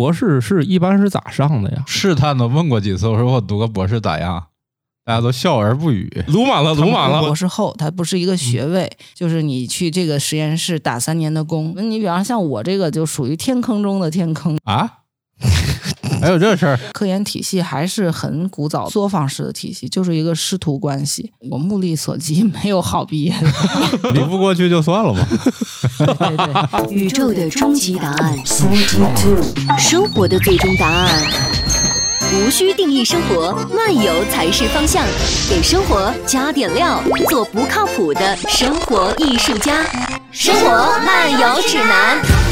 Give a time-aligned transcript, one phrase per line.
[0.00, 1.84] 博士是一般是咋上的呀？
[1.86, 4.46] 试探的问过几次，我说我读个博士咋样？
[5.04, 6.10] 大家都笑而不语。
[6.28, 7.20] 鲁满了，鲁满了。
[7.20, 11.74] 博士后，它不是一个学位，就是你去这个实验室打三年的工。
[11.76, 14.90] 那你比方像我这个，就属于天坑中的天坑啊。
[16.20, 16.78] 还有这事儿？
[16.92, 21.32] 科研体系还是很古早作坊式的体系，就是一个师徒关系。
[21.50, 23.50] 我目力所及， 没有好毕业的。
[24.12, 25.26] 比不过去就算了吧。
[25.98, 28.38] 对对，宇宙的终极答案，
[29.78, 31.22] 生活的最终答案。
[32.32, 35.04] 无需定义生活，漫游才是方向。
[35.48, 39.84] 给生活加点料，做不靠谱的生活艺术家。
[40.30, 40.70] 生活
[41.04, 42.49] 漫游指南。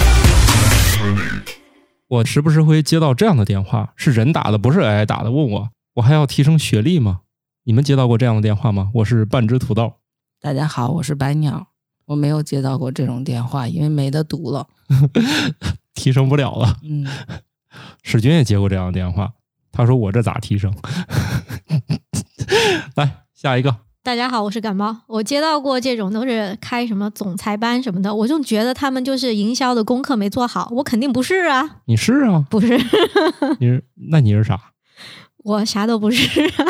[2.08, 7.20] 我时不时会接到这样的电话，是人打的，不是 AI 打的，问我我还要提升学历吗？
[7.64, 8.90] 你们接到过这样的电话吗？
[8.94, 9.92] 我是半只土豆。
[10.40, 11.66] 大家好，我是白鸟。
[12.06, 14.66] 我没有接到过这种电话，因为没得读了，
[15.92, 16.78] 提升不了了。
[16.82, 17.06] 嗯，
[18.02, 19.34] 史军也接过这样的电话，
[19.70, 20.74] 他说我这咋提升？
[22.96, 23.76] 来下一个。
[24.08, 24.96] 大家好，我是感冒。
[25.06, 30.66] 我接到过这种都是开什么总裁班什么的，我就觉得他们就是营销的功课没做好。
[30.72, 32.42] 我肯定不是啊，你是啊？
[32.48, 32.68] 不是，
[33.60, 34.58] 你是那你是啥？
[35.44, 36.64] 我啥都不是啊。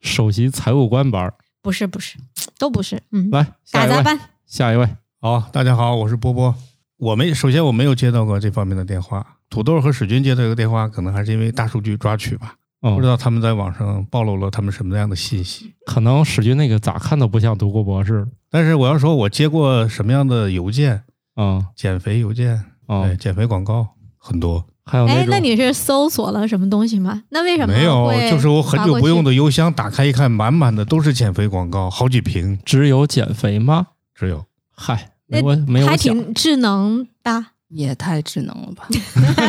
[0.00, 1.32] 首席财务官班？
[1.62, 2.16] 不是，不是，
[2.58, 3.00] 都不是。
[3.12, 4.18] 嗯，来打杂班。
[4.44, 6.52] 下一位，好，大家好，我是波波。
[6.96, 9.24] 我没首先我没有接到过这方面的电话。
[9.48, 12.56] 土豆和史军接到一个电话，可能还是因为大数据抓取吧。
[12.94, 15.72] 不知道他们在网上暴露了他们什么样的信息？
[15.86, 18.26] 可能史军那个咋看都不像读过博士。
[18.50, 21.02] 但是我要说，我接过什么样的邮件？
[21.34, 24.64] 啊，减肥邮件，对，减肥广告很多。
[24.86, 27.22] 还有哎，那你是搜索了什么东西吗？
[27.30, 28.12] 那为什么没有？
[28.30, 32.58] 就是我很久不用的邮箱，打开一看，满满的都是减肥广告，好几瓶。
[32.64, 33.86] 只有减肥吗？
[34.14, 34.44] 只有。
[34.76, 37.46] 嗨，没我没有还挺智能的。
[37.74, 38.86] 也太智能了吧，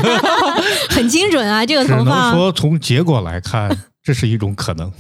[0.89, 1.63] 很精准啊！
[1.63, 2.33] 这个头发。
[2.33, 3.69] 说从结果来看，
[4.03, 4.91] 这是一种可能。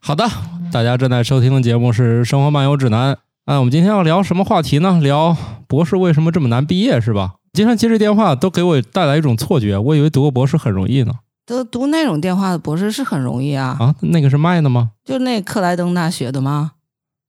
[0.00, 0.26] 好的，
[0.72, 3.14] 大家正在收听的节目是《生活漫游指南》。
[3.44, 4.98] 哎，我们今天要聊什么话题呢？
[5.02, 5.36] 聊
[5.66, 7.34] 博士为什么这么难毕业，是吧？
[7.52, 11.12] 经常接这电话都给我带来一种错觉，我以为读个博士很容易呢。
[11.44, 13.76] 读读那种电话的博士是很容易啊。
[13.78, 14.92] 啊，那个是卖的吗？
[15.04, 16.72] 就那克莱登大学的吗？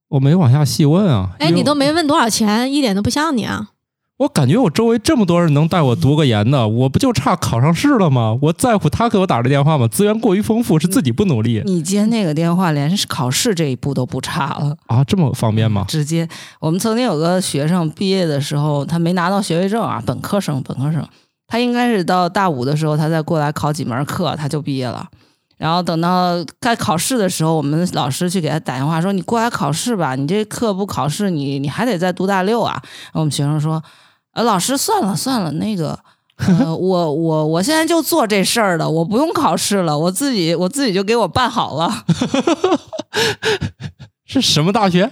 [0.10, 1.32] 我没往下细问啊。
[1.40, 3.72] 哎，你都没问多少钱，一点都不像你啊。
[4.18, 8.38] 我感觉我周围这么多人能带我读个研的，我不就差考上试了吗？
[8.44, 9.88] 我在乎他给我打这电话吗？
[9.88, 11.64] 资源过于丰富，是自己不努力。
[11.66, 15.04] 你接那个电话，连考试这一步都不差了啊？
[15.04, 15.86] 这么方便吗？
[15.88, 16.30] 直接，
[16.60, 21.06] 我们曾经有个学生毕业的时候，他没拿到学位证啊，本科生，本科生，
[21.48, 25.08] 他应该是到大五的时候，他再过来考几门课，他就毕业了。
[25.58, 32.82] 然后等到该考试的时候，我们老师去给他打电话说：“你过来考试吧，你这课不考试，你你还得再读大六啊。”
[33.14, 33.82] 我们学生说。
[34.34, 35.98] 呃，老师，算了算了，那个，
[36.38, 42.04] 呃，我我我现在就做这事儿了，我不用考试了，我自己我自己就给我办好了。
[44.26, 45.10] 是什么大学？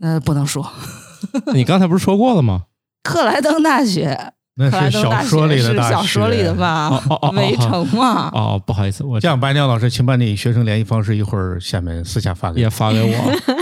[0.00, 0.70] 呃，不能说。
[1.52, 2.62] 你刚才不是说过了吗？
[3.02, 4.32] 克莱登大学。
[4.60, 5.94] 那是小说里的大学。
[5.94, 6.90] 小说里的吧？
[7.32, 8.30] 围城嘛。
[8.34, 13.54] 哦，不好意思，我这样，白鸟老师，请把你学生联系方式一会儿下面私下发给也发给我。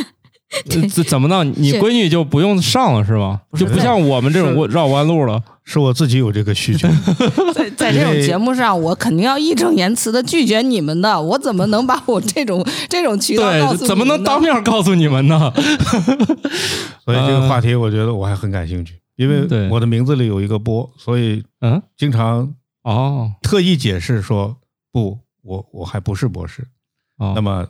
[0.89, 1.47] 这怎么弄？
[1.57, 3.41] 你闺女就不用上了是吗？
[3.57, 5.43] 就不像我们这种绕弯路了。
[5.71, 6.89] 是我自己有这个需求。
[7.53, 11.21] 在在这种节目上，我肯定要义正言辞的拒绝你们的。
[11.21, 13.87] 我怎么能把我这种这种渠道告诉？
[13.87, 15.53] 怎么能当面告诉你们呢？
[17.05, 22.55] 所以这个话题，我觉得我还很感兴趣，因为我的名字里有一个“波”，所以嗯，经常
[22.85, 24.57] 哦特意解释说
[24.91, 26.67] 不，我我还不是博士。
[27.19, 27.67] 那么。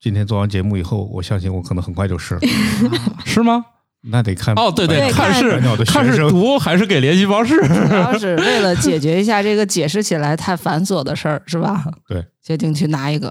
[0.00, 2.40] 今天做完节目以后，我相信我可能很快就是了，
[3.24, 3.64] 是吗？
[4.02, 11.84] 那得看哦，对对，看是看是读还是给联系方式，主要是为了解决一下这个解释起来太繁琐的事儿，是吧？
[12.08, 13.28] 对，决定去拿一个。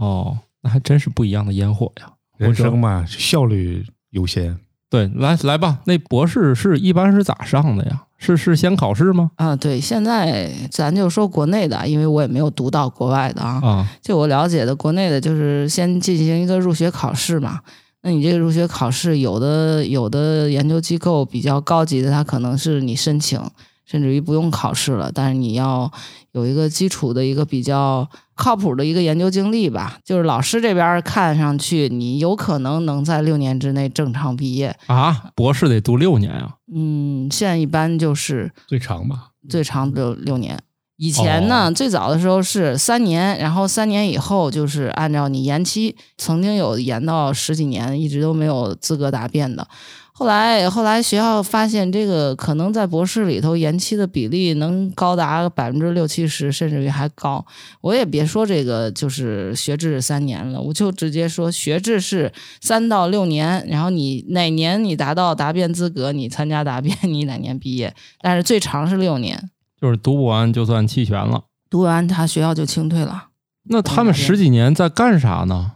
[0.00, 2.10] 哦，那还真是不一样的烟火呀！
[2.38, 4.58] 人生嘛，效率优先。
[4.90, 8.02] 对，来来吧，那博士是一般是咋上的呀？
[8.18, 9.30] 是是先考试吗？
[9.36, 13.60] 啊，对，现在咱就说国内的，因为我也没有读到国外的啊。
[13.62, 17.60] 啊，就我了解的，国内的就是先进行一个入学考试嘛。
[18.02, 23.40] 那你这个入学考试，有的有的研究机构比较高级的，它可能是你申请。
[23.86, 25.90] 甚至于不用考试了，但是你要
[26.30, 28.08] 有一个基础的一个比较
[28.40, 29.98] 靠谱的一个研究经历吧。
[30.02, 36.54] 就是老师这边看上去你有可能能在六年之内正常毕业啊，博士得读六年啊。
[36.74, 40.58] 嗯，现在一般就是最长吧，最长六六年。
[40.96, 49.66] 以前呢，最早的时候是三年，然后三年以后就是按照你延期，曾经有延到十几年，一直都没有资格答辩的。
[50.20, 57.42] 后来，后来学校发现这个可能在博士里头延期的比例能高达百分之六七十，甚至于还高。
[57.80, 62.30] 我也别说这个就是学制三年了，我就直接说学制是
[62.60, 67.94] 三到六年，然后你哪年你达到答辩资格，你参加答辩，你哪年毕业。
[68.20, 69.48] 但是最长是六年，
[69.80, 73.28] 就是读不完就算弃权了，读完他学校就清退了。
[73.70, 75.72] 那他们十几年在干啥呢？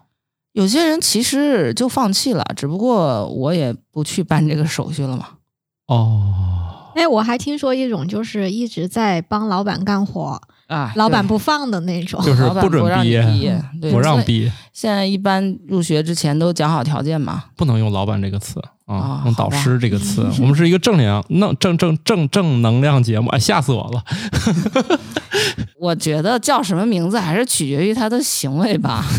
[0.55, 5.27] 有些人其实就放弃了，只不过我也不去办这个手续了嘛。
[5.89, 13.61] 哦，哎，我还听说一种，就是一直在帮老板干活啊，老板不放的那种，就是不准毕业，
[13.91, 14.53] 不让毕业。
[14.73, 20.25] 现在一般入学之前都讲好条件嘛，不能用老板这个词啊，用导师这个词。
[20.41, 24.05] 我们是一个正能量、正正正正能量节目，哎，吓死我了。
[25.81, 29.05] 我觉得叫什么名字还是取决于他的行为吧。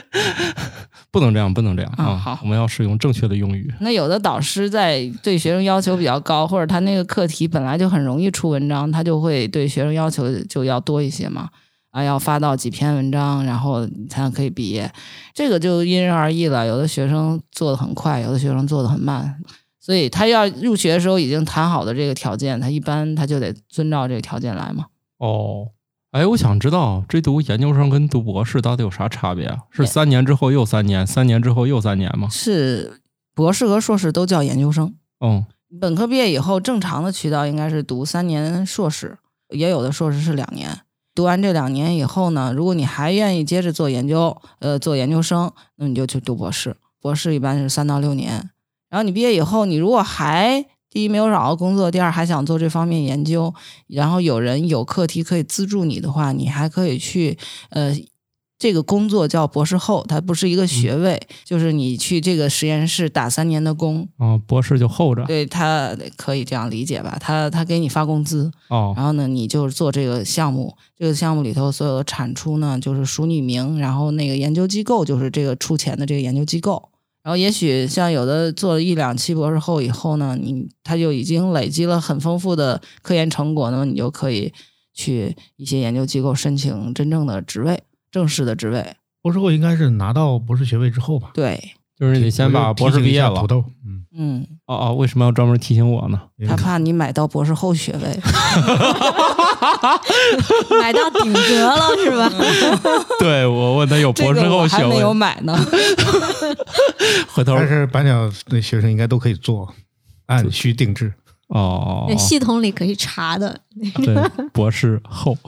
[1.10, 2.14] 不能这样，不能这样啊！
[2.16, 3.72] 好，我们要使用正确的用语。
[3.80, 11.48] 那有的导师在对学生要求比较高，或者他那个课题本来就很容易出文章，他就会对学生要求就要多一些嘛。
[11.90, 14.92] 啊，要发到几篇文章，然后你才可以毕业。
[15.32, 16.66] 这个就因人而异了。
[16.66, 19.38] 有的学生做的很快，有的学生做的很慢。
[19.80, 24.84] 所以他要入学的时候已经谈好的这个条件，他一般他就得遵照这个条件来嘛。
[25.16, 25.68] 哦。
[26.12, 29.58] 哎，我想知道这读研究生跟读博士到底有啥差别啊？
[29.70, 32.28] 是三年之后又三年，三年之后又三年吗？
[32.30, 33.00] 是
[33.34, 34.94] 博士和硕士都叫研究生。
[35.20, 35.44] 嗯，
[35.80, 39.18] 本科毕业以后，正常的渠道应该是读三年硕士，
[39.50, 40.80] 也有的硕士是两年。
[41.14, 46.76] 读完这两年以后呢，如果你还愿意接着做研究，呃，做研究生，那你就去读博士。
[47.00, 48.50] 博士一般是三到六年。
[48.88, 50.64] 然后你毕业以后，你如果还
[50.96, 53.52] 第一没有找到工作，第二还想做这方面研究，
[53.86, 57.36] 然后有人有课题可以资助你的话，你还可以去
[57.68, 57.94] 呃，
[58.58, 67.18] 这个工作叫博士后，它不是一个学位，就是你去这个实验室打三年的工啊，博士就后着，对他可以这样理解吧？
[67.20, 76.88] 他他给你发工资哦，然后呢，你就做这个项目，这个项目里头所有的产出呢，就是署你名，然后那个研究机构就是这个出钱的这个研究机构。
[77.26, 84.52] 然后也许像有的做了一两期博士后以后呢，你他就已经累积了很丰富的科研成果，那么你就可以
[84.94, 87.82] 去一些研究机构申请真正的职位，
[88.12, 88.94] 正式的职位。
[89.22, 91.32] 博士后应该是拿到博士学位之后吧？
[91.34, 91.60] 对，
[91.98, 93.40] 就是你先把博士毕业了。
[93.40, 96.18] 土豆，嗯嗯，哦哦，为什么要专门提醒我呢？
[96.48, 98.00] 他怕你买到博士后学位。
[100.80, 102.30] 买到顶格了是吧？
[103.20, 105.54] 对我问他有博士后学位，还没有买呢。
[107.28, 109.74] 回头但是板鸟的学生应该都可以做，
[110.26, 111.12] 按需定制
[111.48, 112.06] 哦。
[112.18, 113.60] 系统里可以查的。
[113.96, 114.14] 对，
[114.52, 115.36] 博士后。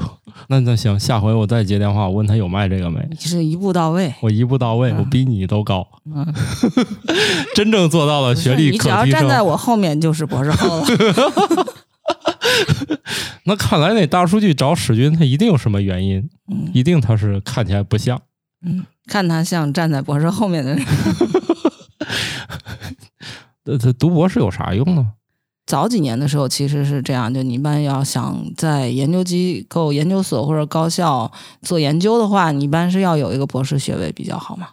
[0.48, 3.00] 那那行，下回我再接电话，我问他有卖这个没？
[3.18, 5.86] 就是一步到位，我一步到位，我比你都高。
[7.56, 9.06] 真正做到了学历可提升。
[9.06, 10.86] 你只要站在我后面就是博士后了。
[13.44, 16.30] 那看来那大数据找史军，他一定有什么原因，
[16.72, 18.20] 一定他是看起来不像，
[18.64, 20.76] 嗯，看他像站在博士后面的
[23.78, 25.14] 他读博士有啥用呢？
[25.68, 31.30] 早几年的时候其实是这样，就你一般要想在研究机构、研究所或者高校
[31.60, 34.68] 做研究的话，你一般是要有一个博士学位比较好嘛。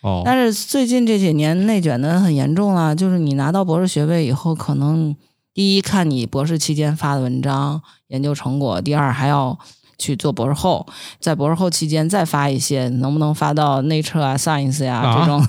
[0.00, 0.22] 哦。
[0.24, 5.14] 但是最近这几年内卷的很严重了，就是你拿到博士学位以后，可能。
[5.54, 9.58] 第一，看你博士期间发的文章、研究成果；第二，还要
[9.98, 10.86] 去做博士后，
[11.18, 15.44] 在博士后期间再发一些，能不能发到 Nature 啊、Science 呀这种？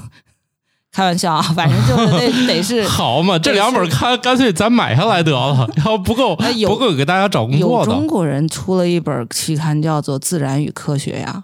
[0.91, 3.37] 开玩笑啊， 反正就是得得是 好嘛。
[3.37, 7.91] 这两本看干脆咱买下来得了， 要不够不够给大家找工作的。
[7.91, 11.43] 有中国人出了一本期刊叫做《自然与科学》呀，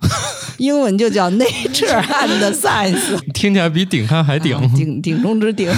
[0.57, 5.71] 英文就叫 Nature and Science，听起来比顶刊还顶，顶顶中之顶。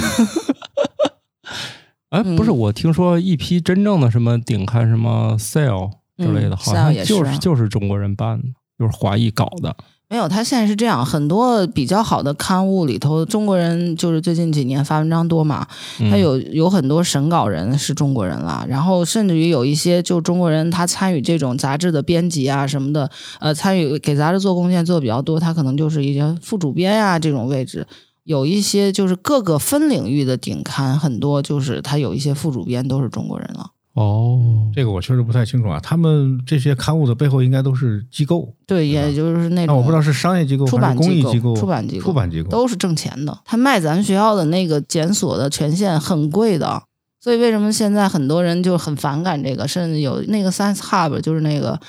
[2.10, 8.44] 哎，不是，我听说一批真正的什么顶刊、什么 sale 之类的，好像就是就是中国人办的，
[8.78, 9.76] 就是华裔搞的。
[10.10, 15.66] 没有，他现在是这样，很多比较好的刊物里头，中国人就是最近几年发文章多嘛，
[16.10, 27.86] 他有有很多审稿人是中国人了，然后甚至于有一些就中国人，他参与这种杂志的编辑啊什么的，呃，参与给杂志做贡献做的比较多，他可能就是一些副主编呀这种位置。
[28.24, 33.70] 有一些就是各个分领域的顶刊，很多就是他有一些副主编都是中国人了。
[33.98, 34.38] 哦，
[34.72, 35.80] 这个我确实不太清楚啊。
[35.80, 39.76] 他们这些刊物的背后应该都是机构，对，也就是那种。
[39.76, 43.36] 我不知道是商业机构、出版公益机构、出版机构、出版机构都是挣钱的。
[43.44, 46.80] 他卖咱学校的那个检索的权限很贵的，
[47.20, 49.66] 所以为什么现在很多人就很反感这个？
[49.66, 51.80] 甚至有那个 Science Hub，就是那个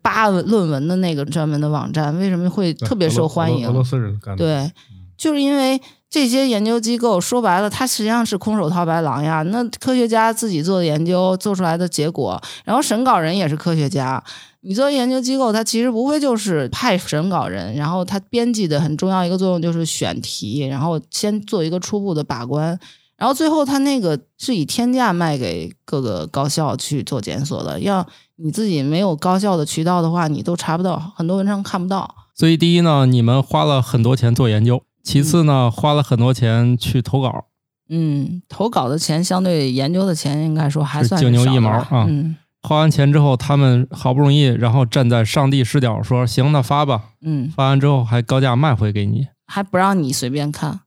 [0.00, 3.68] 扒论文的那个专门的网站，为什么会特别受欢迎？
[3.68, 4.44] 俄罗斯人干的。
[4.44, 4.72] 对。
[5.16, 9.42] 就是因为这些研究机构说白了，它实际上是空手套白狼呀。
[9.42, 14.22] 那科学家自己做的研究做出来的结果，然后审稿人也是科学家。
[14.62, 22.78] 你作为研究机构，它其实无非就是派审稿人，然后他编辑的很重要一个作用就是选题，然后先做一个初步的把关，
[23.16, 27.78] 然后最后他那个是以天价卖给各个高校去做检索的。
[27.80, 28.04] 要
[28.36, 32.14] 你自己没有高校的渠道的话，你都查不到，很多文章看不到。
[32.34, 34.82] 所以第一呢，你们花了很多钱做研究。
[35.08, 37.46] 其次呢，花了很多钱去投稿。
[37.88, 42.04] 嗯，投稿的钱相对研究的钱，应该说还算九牛一毛啊。
[42.06, 50.80] 嗯，花完钱之后，他们好不容易，然后站在上帝视角说：“行，那发吧。”嗯，发完之后还高价卖回给你，还不让你随便看。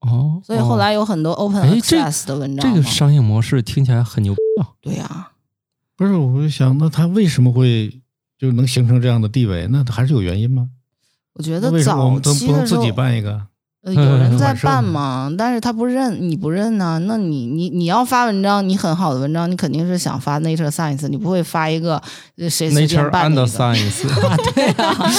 [0.00, 2.68] 哦，所以后来有很多 open access 的文章。
[2.68, 4.74] 这个商业模式听起来很牛啊。
[4.80, 5.30] 对呀，
[5.96, 8.00] 不是，我就想，那他为什么会
[8.36, 9.68] 就能形成这样的地位？
[9.70, 10.70] 那还是有原因吗？
[11.34, 13.46] 我觉得早期不能自己办一个？
[13.82, 16.98] 呃，有人 在办嘛，但是他不认，你不认呢？
[17.06, 22.02] 那你你你要发文章，你很好的文章，你肯定是想发 Nature Science，你不会发一个
[22.50, 24.36] 谁随便办的 Science 啊？
[24.54, 25.10] 对啊，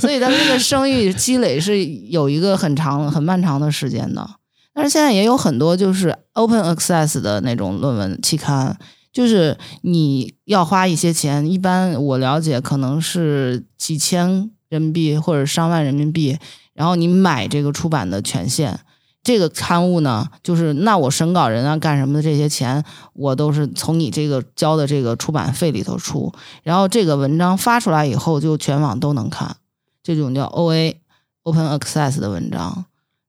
[0.00, 4.28] 所以他这个声誉积累是有一个很长很漫长的时间的。
[4.74, 8.76] 但是现在也有很多就是 Open Access 的那种论文期刊，
[9.12, 16.36] 就是你要花一些钱，一般我了解可能是几千人民币或者上万人民币。
[16.76, 18.76] 然后你买这个出版的权限，
[19.24, 26.32] 这个刊物呢，就是那我审稿人啊干什么的这些钱，我都是从你这个交的这个出版费里头出。
[26.62, 29.56] 然后这个文章发出来以后，就全网都能看，
[30.02, 31.00] 这种叫 O A
[31.42, 32.84] Open Access 的文章。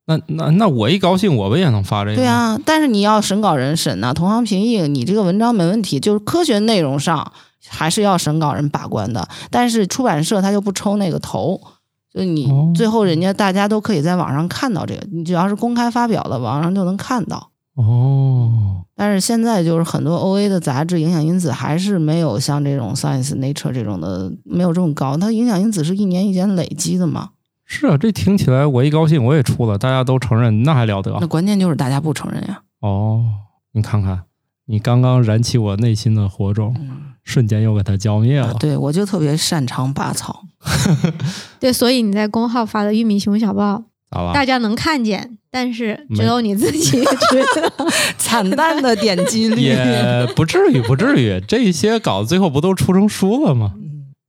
[0.06, 2.18] 那那那我一高兴，我们也能发这个。
[2.18, 7.32] 对啊，但是你要审稿人审呐，同行评议，你这个文章没问题，就是科学内容上
[7.68, 9.27] 还是要审稿人把关的。
[9.50, 11.60] 但是出版社他就不抽那个头。
[12.18, 17.52] 就你最后，人家大家都可以在网上看到这个，你只要是公开发表的，网上就能看到。
[17.76, 18.84] 哦。
[18.96, 27.30] 但是现在就是很多 O A 的杂志影响因子还是没有像这种 Science、Nature 这种的没有这么高，它影响因子是一年一年累积的嘛。
[27.64, 31.16] 是啊，这听起来我一高兴我也出了，大家都承认，那还了得？
[31.22, 32.62] 那关键就是大家不承认呀。
[32.82, 33.24] 哦，
[33.74, 34.24] 你看看，
[34.66, 36.76] 你刚刚燃起我内心的火种。
[37.24, 38.54] 瞬间又给它浇灭了。
[38.54, 40.44] 对，我就特别擅长拔草。
[41.60, 43.84] 对，所以你在公号发的玉米熊小报，
[44.34, 47.04] 大家能看见，但是只有你自己知
[47.62, 47.86] 道。
[48.18, 51.42] 惨淡的点击率也不至于，不至于。
[51.48, 53.74] 这些稿子最后不都出成书了吗？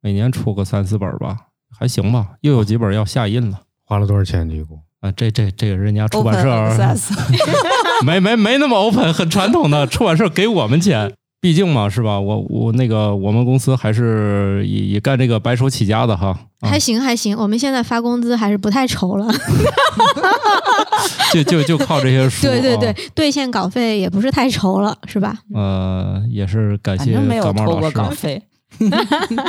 [0.01, 1.37] 每年出个三四本吧，
[1.77, 2.29] 还行吧。
[2.43, 3.61] 又有几本要下印了。
[3.85, 4.49] 花了多少钱？
[4.51, 5.11] 一共啊？
[5.13, 6.97] 这这这个人家出版社
[8.05, 11.13] 没没没那么 open，很传统的出版社给我们钱。
[11.41, 12.19] 毕竟嘛，是吧？
[12.19, 16.37] 我我那个我们公司还是以以干这个白手起家的哈。
[16.61, 19.33] 还行还行，我们现在发工资还是不太愁了。
[21.33, 22.47] 就就就靠这些书。
[22.47, 25.39] 对对对，兑现稿费也不是太愁了，是吧？
[25.55, 27.91] 呃，也是感谢感冒老师。
[27.95, 28.43] 稿 费，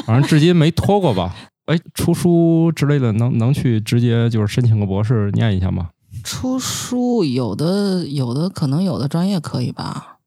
[0.06, 1.36] 反正至今没拖过吧？
[1.66, 5.90] 哎，出书之类的，能能去直接就是申请个博士念一下吗？
[6.24, 10.19] 出书有的有的可能有的专业可以吧？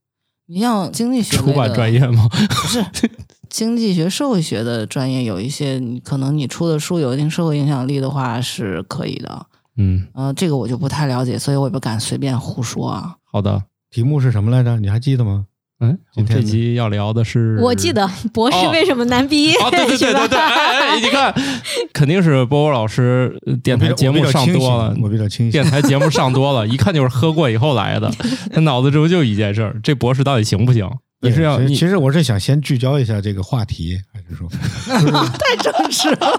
[0.53, 2.29] 你像经济学出版专业吗？
[2.29, 2.85] 不是，
[3.49, 9.47] 经济学、社会学的专业有一些，你可能你出的书有一定社会影响力的话是可以的。
[9.79, 13.17] 嗯，呃，这个我就不太了解，所以我也不敢随便胡说啊。
[13.25, 14.79] 好的，题目是什么来着？
[14.79, 15.47] 你还记得吗？
[15.83, 19.55] 嗯，我们这集要聊的是，我记得博士为什么难毕业？
[19.69, 21.35] 对对 对对对，哎，你看，
[21.93, 28.09] 肯定是波波老师电台节目上多了，我比较清醒，电台节目上多了，一看就是喝过以后来的，
[28.55, 30.89] 他脑子中就一件事儿，这博士到底行不行？
[31.21, 31.59] 你是要？
[31.67, 34.49] 其实我是想先聚焦一下这个话题，还是说
[35.35, 36.39] 太正式了？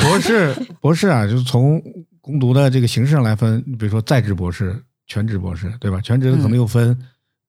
[0.00, 1.82] 博士，博士啊，就是从
[2.20, 6.00] 攻读的这个形式上来分，比如说在职博士、全职博士，对吧？
[6.00, 6.96] 全职的可能又分。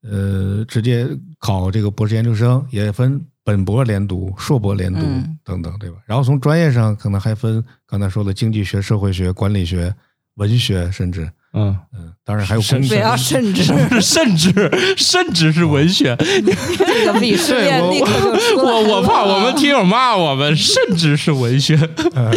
[0.04, 1.08] 呃，直接
[1.40, 5.00] 考这个博士研究生也分本博连读、硕博连读
[5.44, 5.98] 等等，对吧？
[6.06, 9.94] 然后从专业上可能还分刚才说的经济学、社会学、管理学、
[10.36, 11.30] 文学，甚至。
[11.54, 13.64] 嗯嗯，当然还有甚至啊，甚至
[14.02, 18.58] 甚至甚至是文学，这个鄙视链立刻就。
[18.58, 21.78] 我我怕我们听友骂我们，甚至是文学。
[22.16, 22.32] 呃，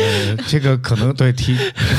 [0.46, 1.56] 这个可能对体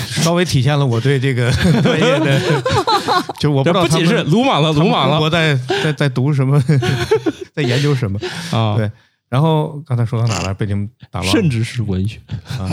[0.07, 2.39] 稍微体现了我对这个 专业的，
[3.39, 6.61] 就我不知道不仅是鲁莽了，鲁莽了，我在在在读什么，
[7.53, 8.19] 在研究什么
[8.51, 8.75] 啊？
[8.77, 8.89] 对。
[9.29, 10.53] 然后刚才说到哪了？
[10.53, 11.31] 被你们打乱。
[11.31, 12.17] 甚至是文学
[12.59, 12.69] 啊，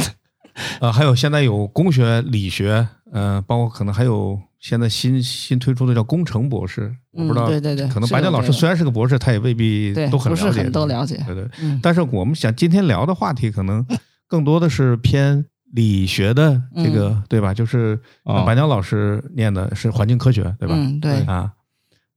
[0.80, 2.86] 呃，还有现在有工学、理学。
[3.16, 11.48] 嗯，包括可能还有现在新新推出的叫工程博士，我不知道，对对对，可能白鸟老师虽然是个博士，他也未必都很了解，都了解，对对。
[11.80, 13.86] 但是我们想今天聊的话题，可能
[14.26, 17.54] 更多的是偏理学的这个、对吧？
[17.54, 20.74] 就是啊白鸟老师念的是环境科学，对吧？
[20.76, 21.52] 嗯，对，啊，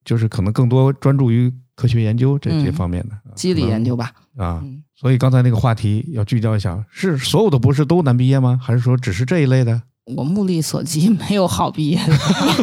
[0.04, 4.12] 就是可能更多专注于科学研究这嗯这方面的机理研究吧。
[4.36, 4.62] 啊。
[4.64, 8.60] 嗯，所以刚才那个话题要聚焦一下，是所有的博士都难毕业吗？
[8.62, 9.84] 还是说只是这一类的？
[10.16, 12.14] 我目力所及，没有好毕业的。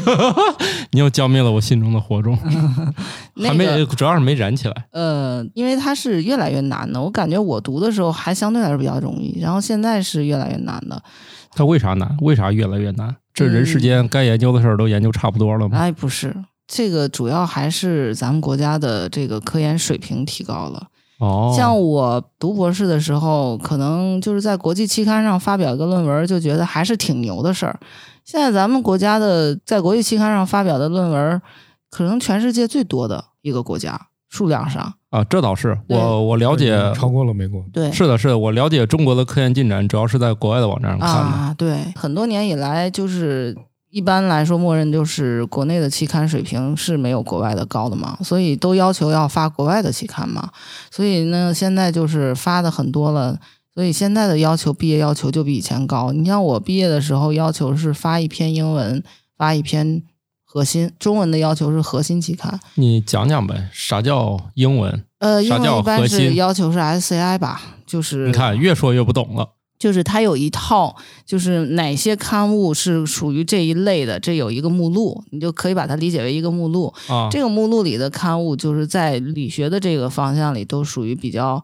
[0.93, 2.39] 你又浇灭了我心中的火种，
[3.37, 4.87] 那还没个主要是没燃起来。
[4.93, 7.01] 呃，因为它是越来越难的。
[7.01, 11.03] 我感觉我读的时候还相对来说比较容易，然后现在是越来越难的。
[11.55, 12.17] 它为啥难？
[12.23, 13.15] 为啥越来越难？
[13.33, 15.77] 这人世嗯间该研究的事儿都研究差不多了吗？
[15.77, 16.35] 哎，不是，
[16.67, 20.87] 这个主要还是咱们国家的这个科研水平提高了。
[21.25, 27.79] 哦，像我读博士的时候，可能就是在国际期刊上发表一个论文，就觉得还是挺牛的事儿。
[28.25, 31.41] 现在咱们国家的在国际期刊上发表的论文，
[31.91, 34.95] 可能全世界最多的一个国家，数量上。
[35.11, 37.65] 啊，这倒是我我了解，超过了美国。
[37.73, 41.13] 对，是的，是的，我了解中国的科研进展，主要是在国外的网站上看的。
[41.13, 43.57] 啊，对，很多年以来，就是
[43.95, 50.51] 一般来说，默认就是国内的期刊水平是没有国外的高的嘛，所以都要求要发国外的期刊嘛。
[50.91, 53.39] 所以呢，现在就是发的很多了，
[53.73, 56.11] 所以现在的要求毕业要求就比以前高。
[56.11, 59.01] 你像我毕业的时候，要求是发一篇英文，
[59.39, 60.03] 发一篇
[60.45, 62.59] 核心中文的要求是核心期刊。
[62.75, 65.05] 你讲讲呗，啥叫英文？
[65.21, 69.51] 呃，英文一般是要求是 SCI 吧，就是你看，越说越不懂了。
[69.85, 76.91] 就是它有一套，就是哪些刊物是属于这一类的，这有一个目录，你就可以把它理解为一个目录。
[77.07, 81.63] 啊，这个目录里的刊物，就是在理学的这个方向里都属于比较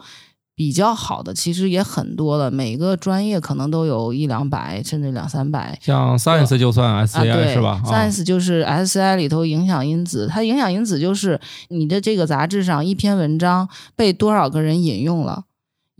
[0.54, 2.50] 比较好的，其实也很多了。
[2.50, 5.78] 每个专业可能都有一两百，甚至两三百。
[5.80, 7.80] 像 Science 就算啊，SCI、对是吧？
[7.82, 15.44] 啊，？Science 就是 SCI 里头影响因子，它影响因子就是你的这个杂志上一篇文章被多少个人引用了，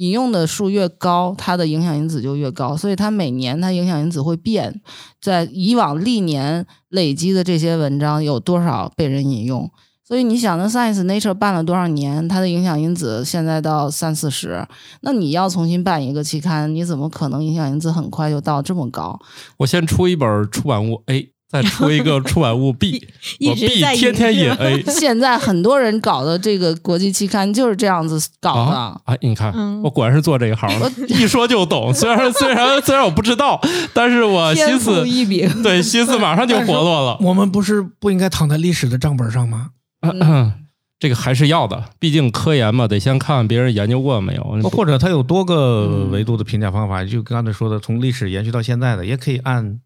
[0.01, 4.81] 引用的数越高，它的影响因子就越高，所以它每年它影响因子会变，
[5.21, 9.71] 在以往历年累积的这些文章有多少被人引用。
[10.03, 14.67] 所以你想，那 Science Nature 办了多少年，它的影响因子现在到三四十，
[15.03, 19.21] 那你要重新办一个期刊，你怎么可能影响因子很快就到这么高？
[19.59, 23.03] 我先出一本出版物 A，再出一个出版物 B，
[23.49, 28.73] 我 B 天天引引 A 现在很多人搞的这个国际期刊就是这样子搞的。
[28.73, 29.01] 啊！
[29.07, 31.93] 哎，你看，嗯我果然是做这一行的，一说就懂。
[31.93, 33.61] 虽然虽然虽然我不知道，
[33.93, 35.05] 但是我心思
[35.63, 37.19] 对心思马上就活络了。
[37.21, 39.71] 我们不是不应该躺在历史的账本上吗？
[41.01, 44.43] 这个还是要的，毕竟科研嘛，得先看看别人研究过没有。
[44.71, 49.81] 或者他有多个嗯维度的评价方法，就刚才说的，从历史延续到现在的，也可以按，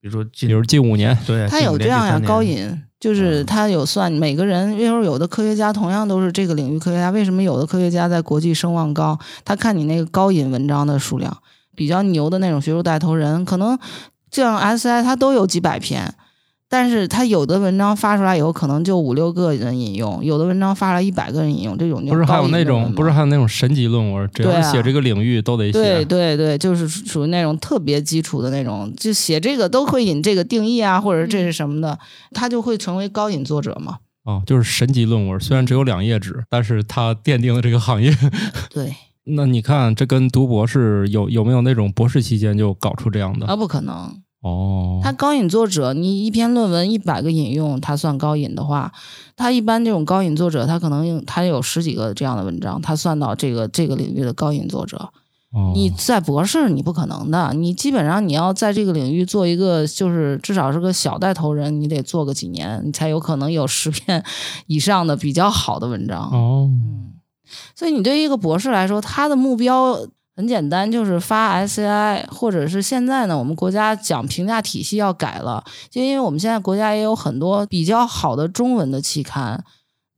[0.00, 9.18] 比如说近比如近五年，对，他有这样呀，高引就是他有算每个人，因为有的科学家同样都是这个领域科学家，为什么有的科学家在国际声望高？
[9.44, 11.36] 他看你那个高引文章的数量，
[11.74, 13.78] 比较牛的那种学术带头人，可能
[14.30, 16.14] 这样 SI 他都有几百篇。
[16.70, 26.04] 但是他有的文章发出来以后，可能就五六个人引用；有的文章发了一百个人引用，这种就不是还有那种不是还有那种神级论文，只要写这个领域都得对写。
[26.04, 31.98] 对对，就是属于那种特别基础的那种，就写这个都会引这个定义啊，或者这是什么的，
[32.32, 33.98] 他就会成为高引作者嘛。
[34.24, 38.14] 哦，就是神级论文，虽然只有两页纸，但是它奠定了这个行业。
[38.68, 43.46] 对，那你看，这跟读博士有有没有那种博士期间就搞出这样的？
[43.46, 44.20] 啊，不可能。
[44.40, 48.92] 哦，他高引作者，你一篇论文一百个引用，他算高引的话，
[49.36, 54.96] 他一般这种高引作者，他可能用他有十几个这样的文章，他算到这个这个领域的高引作者。
[55.50, 64.22] 哦你在博士你不可能的，你基本上你要在这个领域做一个，就是至少是个小带头人，你得做个几年，你才有可能有十篇
[64.66, 66.30] 以上的比较好的文章。
[66.30, 67.14] 哦，嗯，
[67.74, 69.98] 所以你对于一个博士来说，他的目标
[70.38, 79.64] 很简单，就是发 SCI，或者是现在呢，我们国家讲评价体系要改了，就因为我们现在国家也有很多比较好的中文的期刊。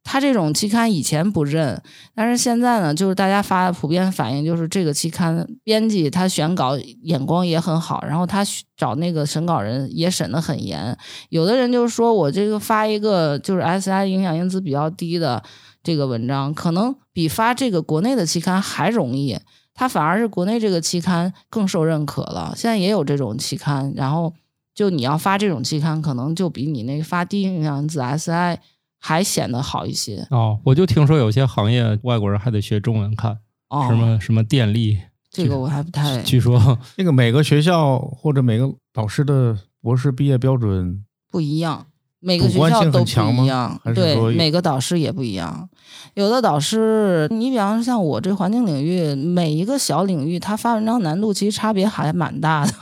[0.04, 1.82] 他这种期刊以前不认，
[2.14, 8.44] 但是现在呢，就是大家发的普遍反应就是这个期刊编辑他选稿眼光也很好，然后他
[8.76, 10.94] 找那个审稿人也审得很严。
[11.30, 15.42] 有的人就是说我这个发一个就是 SCI 影响因子比较低的
[15.82, 19.38] 这个文章，可能比发这个国内的期刊还容易。
[19.74, 22.52] 它反而是国内这个期刊更受认可了。
[22.56, 24.34] 现在也有这种期刊，然后
[24.74, 28.58] 就你要发这种期刊，可能就比你那个发低影响因子 SI
[28.98, 30.26] 还显得好一些。
[30.30, 34.98] 哦，我就听说有些行业外国人还得学中文看，哦，什么什么电力，
[35.30, 41.86] 这个我还不太据说那个每个学校或者每个导师的博士毕业标准不一样。
[42.20, 45.68] 每个学校都不一样对，每个导师也不一样。
[46.14, 52.72] 有的导师，你比方说像我这环境领域，每一个小领域，它发文章难度其实差别还蛮大的。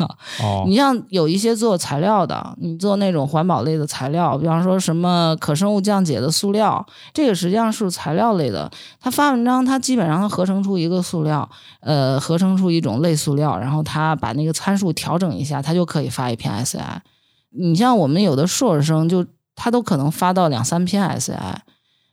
[0.43, 8.71] 哦你像有一些做材料的，你做那种环保类的材料，比方说什么可生物降解的塑料，这个实际上是材料类的。
[9.01, 11.49] 他发文章，他基本上合成出一个塑料，
[11.81, 16.81] 呃，合成出一种类塑料，然后他把那个参数调整一下，他就可以发一篇 SI。
[17.51, 21.59] 你像我们有的硕士生就他都可能发到两三篇 SCI。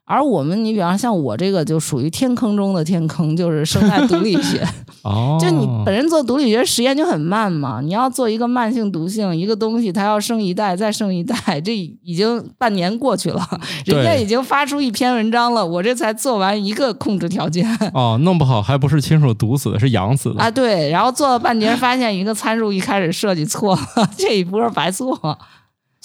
[0.05, 4.63] 而我们，你比方像我这个就属于天坑中的天坑，就是生态毒理学。
[5.03, 13.47] 哦， 就你本人做毒理学实验就很慢嘛，你要做一个慢性毒性一个东西，它要生一代再生一代，这已经半年过去了，
[13.85, 25.37] 人家已经发出一篇文章了，我这才做完一个控制条件 哦，弄不好还不是亲手毒死的，是养死的啊，对，然后做了半年，发现一个参数一开始设计错了，这一波白做。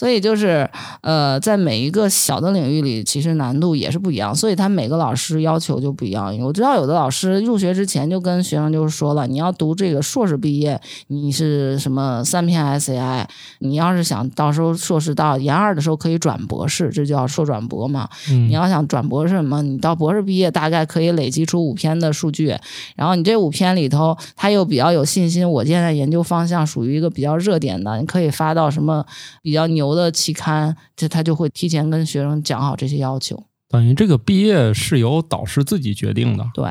[0.01, 0.67] 所以就是，
[1.03, 6.35] 呃，在每一个小的领域里，其实难度也是不一样，所以他每个老师要求就不一样。
[6.39, 13.27] 我知道有的老师入学之前就跟学生就是说了，你要读这个硕士毕业，你是什么三篇 SCI，
[13.59, 18.09] 你要是想到时候硕士到研二的时候可以转博士，这叫硕转博嘛。
[18.31, 22.57] 嗯你要想转博士嘛，你到博士毕业大概可以累积出五篇的数据，
[22.97, 29.05] 然后你这五篇里头，他又比较有信心，我现在研究方向属于一个比较热点的，你可以发到什么
[29.43, 33.42] 比较牛的期刊，这他就会提前跟学生讲好这些要求。
[33.68, 36.68] 等于这个毕业是由导师自己决定的对，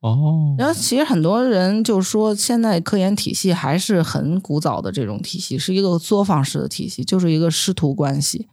[0.00, 0.54] 哦。
[0.56, 8.46] 然后其实很多人就说，现在科研体系还是很古早的这种体系，是一个作坊式的体系，就是一个师徒关系。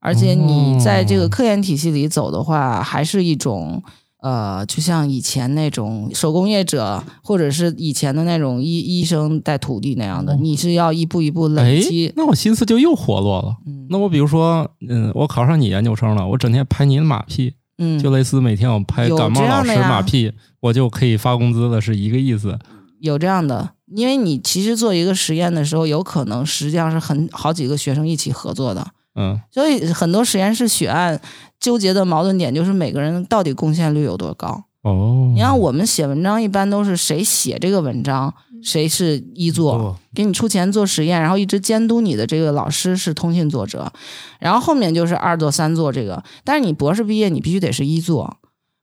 [0.00, 3.82] 而且你在这个科研体系里走的话，还是一种
[4.20, 12.12] 呃，就像以前那种手工业者，或者是以前的那种医医生带徒弟那样的，哦你是要一步一步哎累积，。
[12.16, 13.56] 那我心思就又活络了。
[13.66, 22.58] 嗯那我比如说，嗯，我考上你研究生了，我整天拍你的马屁，嗯，就类似每天我拍感冒老师马屁，我就可以发工资了，是一个意思。
[23.00, 28.84] 有这样的，因为你其实做一个实验的时候，有可能实际上是很好几个学生一起合作的。
[29.18, 31.20] 嗯，所以很多实验室血案
[31.58, 34.62] 纠结的矛盾点就是每个人到底贡献率有多高。
[34.82, 43.92] 哦，你看我们写文章一般都是谁写这个文章，谁是一作，做给你出钱做实验，然后一直监督你的这个老师是通信作者，
[44.38, 46.22] 然后后面就是二作、三作这个。
[46.44, 48.36] 但是你博士毕业，你必须得是一作。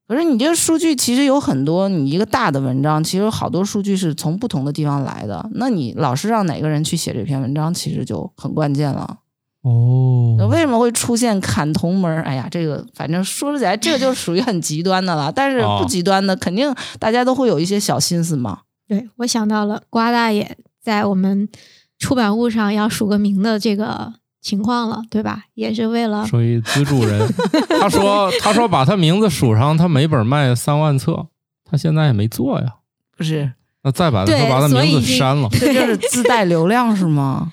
[0.08, 5.50] 可是你这个数据其实有很多，你一个大的文章，其实好多数据是从不同的地方来的。
[5.54, 9.20] 那你老师让哪个人去写这篇文章，其实就很关键了。
[9.66, 12.22] 哦那，为什么会出现砍同门儿？
[12.22, 15.32] 哎呀，这个反正说起来，这个就属于很极端的了。
[15.32, 18.60] 但是哦不极端的，肯定大家都会有一些小心思嘛。
[18.88, 21.50] 对我想到了瓜大爷在我们
[21.98, 25.46] 出版物上要署个名的这个情况了，对吧？
[25.56, 27.28] 也是为了属于资助人。
[27.82, 31.26] 他说，他说把他名字署上，他每本卖三万册，
[31.68, 32.76] 他现在也没做呀。
[33.18, 35.50] 不是，那再把他把他名字删了。
[35.50, 37.52] 这就是自带流量是吗？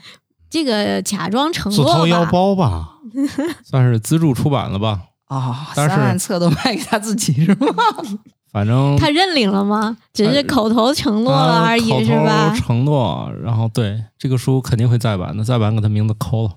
[0.52, 2.24] 这个假装承诺自掏腰。
[2.26, 2.98] 包吧，
[3.64, 5.00] 算是资助出版了吧？
[5.28, 7.72] 啊、但三万册都卖给他自己是吗？
[8.52, 9.96] 反正他认领了吗？
[10.12, 12.56] 只是口头承诺了而已，是吧头？
[12.60, 16.50] 承诺，然后对这个书肯定会再版的，再版给他名字抠了。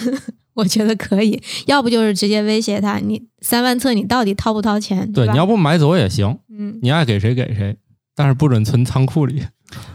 [0.52, 5.10] 我觉得可以，要不就是直接威胁他，你三万册你到底掏不掏钱？
[5.10, 7.78] 对，吧你要不买走也行，嗯，你爱给谁给谁，
[8.14, 9.46] 但是不准存仓库里。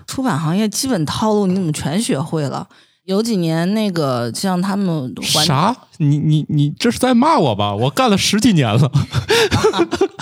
[0.07, 2.67] 出版行业基本套路你怎么全学会了？
[3.07, 5.73] 有几年那个像他们环啥？
[5.97, 7.73] 你你你这是在骂我吧？
[7.73, 8.91] 我干了十几年了，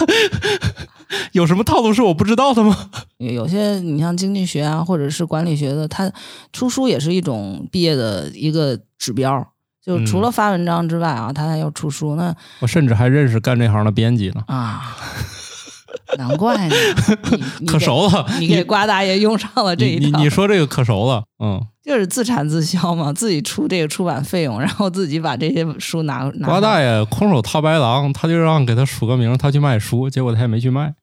[1.34, 2.78] 有什么套路是我不知道的吗？
[3.18, 6.12] 有些你像经济学啊，或者是管理学的，他
[6.54, 9.52] 出书也是一种毕业的一个指标。
[9.84, 12.16] 就除嗯了发文章之外啊，他还要出书。
[12.16, 14.96] 那我甚至还认识干这行的编辑呢，啊，
[16.18, 16.76] 难怪呢，
[17.68, 18.26] 可熟了。
[18.40, 26.48] 你给瓜大爷用上了这一套，你说这个可熟了，嗯，就是自产自销嘛，自己出这个出版费用， 然后自己把这些书拿拿。
[26.48, 30.94] 瓜大爷空手套白狼，他就让给他署个名，他去卖书，结果他也没去卖，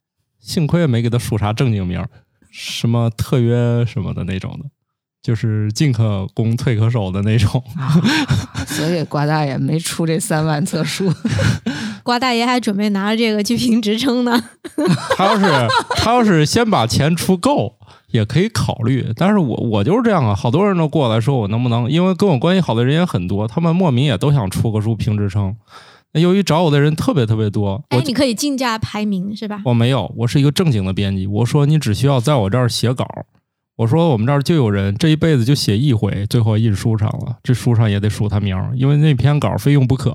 [0.40, 2.05] 幸亏没给他署啥正经名，
[2.51, 4.68] 什么特约什么的那种的，
[5.22, 7.62] 就是进可攻退可守的那种。
[8.66, 11.12] 所以瓜大爷没出这三万册书。
[12.03, 14.43] 瓜大爷还准备拿着这个去评职称呢。
[15.17, 15.45] 他要是
[15.97, 17.75] 他要是先把钱出够，
[18.11, 19.12] 也可以考虑。
[19.17, 25.55] 但是我我就是这样啊，好多人都过来说我能不能，因为跟我关系好的人也很多，他们莫名也都想出个书评职称。
[26.15, 29.62] 那由于找我的人特别特别多，哎我，你可以竞价排名是吧？
[29.65, 31.27] 我没有，我是一个正经的编辑。
[31.27, 33.07] 我说你只需要在我这儿写稿，
[33.77, 40.15] 我说我们这儿就有人这一辈子就写一回，最后印书上了，这书上也得署他名，因为那篇稿非用不可。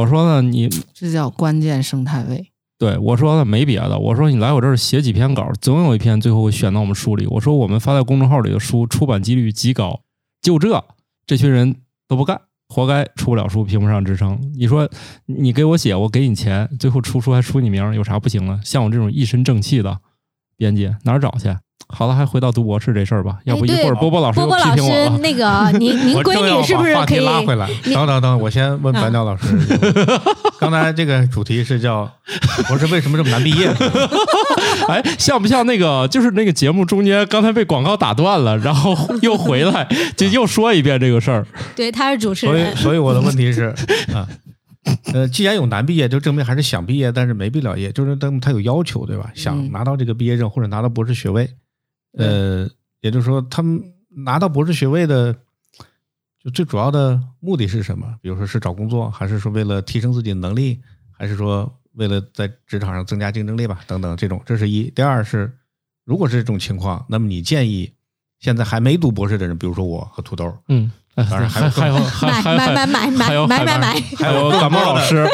[0.00, 2.50] 我说呢，你这叫关键生态位。
[2.78, 7.26] 对我说呢没别的，我说你来我这儿写几篇稿，总有一篇最后会选到我们书里。
[7.26, 10.00] 我说我们发在公众号里的书出版几率极高，
[10.40, 10.82] 就这
[11.26, 11.76] 这群人
[12.08, 14.40] 都不干，活该出不了书，评不上职称。
[14.56, 14.88] 你说
[15.26, 18.58] 你给我写，我给你钱，最后出书还出你名，有啥不行的？
[18.64, 20.00] 像我这种一身正气的
[20.56, 21.54] 编辑哪儿找去？
[21.92, 25.18] 好了，还回到读博士这事儿吧，要不一对会儿波波老师又批波波老师评我了。
[25.18, 27.20] 那个 您您闺女是不是可以？
[27.20, 27.68] 拉回来？
[27.92, 29.44] 等等等，我先问白鸟老师，
[30.58, 32.10] 刚才这个主题是叫
[32.68, 33.68] 博士为什么这么难毕业？
[34.88, 36.08] 哎，像不像那个？
[36.08, 41.46] 就是那个节目中间刚才被广告打断了，然后又回来，就又说一遍这个事儿。
[41.76, 42.76] 对，他是主持人所以，人。
[42.76, 43.74] 所以我的问题是
[44.12, 44.26] 啊，
[45.12, 49.30] 呃，既然有难毕业，就证明还是想毕业，但是没毕了业，就是他他有要求，对吧？
[49.34, 51.48] 想嗯拿到这个毕业证或者拿到博士学位，
[52.16, 52.68] 呃，
[53.00, 55.32] 也就是说，他们拿到博士学位的，
[56.42, 58.14] 就最主要的目的是什么？
[58.20, 63.80] 比如说是找工作，还是说为了提升自己的能力，还是说为了在职场上增加竞争力吧？
[63.86, 64.90] 等等，这种这是一。
[64.90, 65.52] 第二是，
[66.04, 67.92] 如果是这种情况，那么你建议
[68.38, 75.28] 现在还没读博士的人，比如说我和土豆，嗯，哎当然还还有还有还买还买买买还有买买买买还有感冒老师，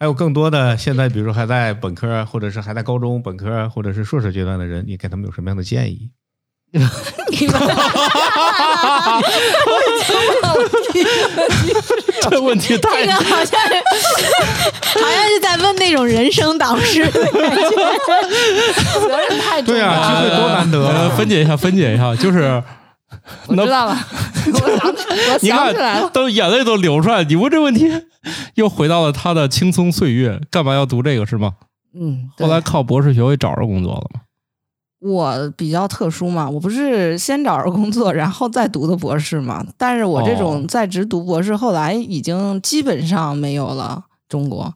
[0.00, 6.10] 还有更多的现在，比如说还在本科，或者是还在高中、本科，或者是硕士阶段的人，你给他们有什么样的建议？
[6.70, 6.88] 你们
[12.30, 13.74] 这问题这太个好像是
[15.00, 17.70] 好像是在问那种人生导师的感觉。
[19.00, 20.06] 责任太重对啊了。
[20.06, 22.62] 机会多难得分解一下，分解一下，就是
[23.48, 23.94] 我知道了，
[24.52, 27.24] 我想起我想起来了，都眼泪都流出来。
[27.24, 27.90] 你问这问题，
[28.54, 31.54] 又回到了他的青葱岁月，干嘛要读这个是吗？
[31.94, 34.20] 嗯，后来靠博士学位找着工作了吗？
[35.00, 39.64] 我比较特殊嘛，我不是先找着工作，然后再读的博士嘛。
[39.76, 44.06] 但是我这哦种在职读博士，后来已经基本上没有了。
[44.28, 44.74] 中国，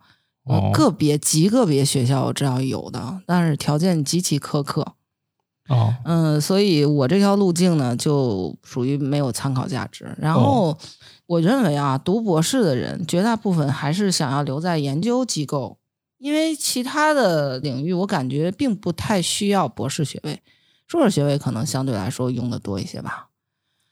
[0.73, 4.95] 个别极个别学校我知道有的，但是条件极其苛刻。
[5.73, 10.15] 哦，嗯，所以我这条路径呢，就属于没有参考价值。
[10.19, 10.77] 然后，
[11.27, 15.79] 我认为啊，读博士的人绝大部分还是想要留在研究机构，
[16.19, 20.43] 因为其他的领域我感觉并不太需要博士学位，
[20.87, 23.29] 硕士学位可能相对来说用的多一些吧。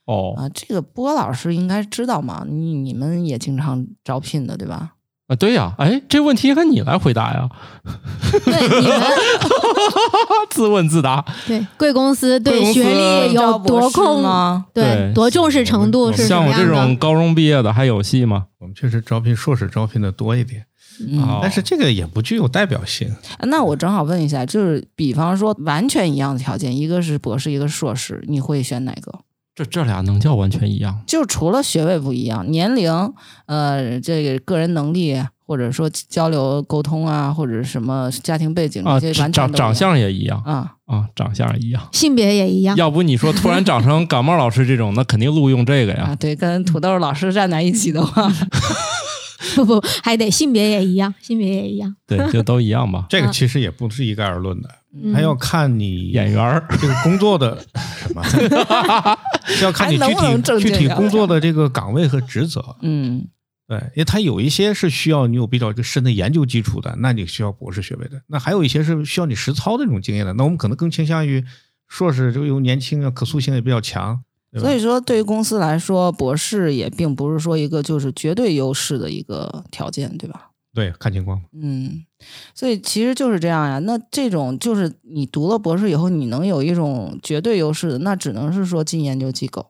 [0.05, 4.97] 哦啊，这个波老师应该知道嘛，你你们也经常招聘的对吧？
[5.31, 7.49] 啊，对呀，哎，这问题应该你来回答呀，
[8.45, 9.01] 对你们
[10.51, 11.25] 自问自答。
[11.47, 14.67] 对贵公司对学历有多控吗？
[14.75, 16.67] 对对多重视程度是像我这？
[16.67, 18.47] 种高中毕业的还有戏吗？
[18.59, 20.65] 我们确实招聘硕士招聘的多一点，
[21.09, 23.09] 嗯，哦但是这个也不具有代表性。
[23.39, 29.21] 啊那我正好问一下，就是比方说完全一样的条件，一个是博士，一个是硕士，你会选哪个？
[29.61, 31.03] 这这俩能叫完全一样？
[31.07, 32.91] 就除了学位不一样，年龄，
[33.45, 41.83] 呃，这个个人能力，或者说交流沟通啊，或者什么家庭背景啊，这些完全都一样长长相也一样啊，啊，长相一样。
[41.93, 42.75] 性别也一样。
[42.77, 46.17] 要不你说突然长成 感冒老师这种，那肯定录用这个呀啊，。
[46.17, 48.33] 对，跟土豆老师站在一起的话，
[49.65, 51.95] 不不， 还得性别也一样，性别也一样。
[52.07, 53.07] 对，就都一样吧。
[53.09, 57.65] 这个其实也不是一概而论的，嗯还要看你演员儿这个工作的
[57.99, 58.23] 什么，
[59.47, 62.77] 是要看你具体具体工作的这个岗位和职责。
[62.83, 63.29] 嗯
[63.69, 71.45] 对，因为它有一些是需要你有比较深的研究基础的，那你需要博士学位的；那还有一些是需要你实操的这种经验的，那我们可能更倾向于
[71.87, 74.21] 硕士，就又年轻啊，可塑性也比较强。
[74.59, 80.51] 所以说，对于公司来说，博士也并不是说一个就是绝对优势的一个条件，对吧？
[80.73, 81.41] 对，看情况。
[81.53, 82.05] 嗯，
[82.55, 83.79] 所以其实就是这样呀。
[83.81, 89.67] 那这种就是你读了博士以后，你能有一种绝对优势的，那只能是说进研究机构。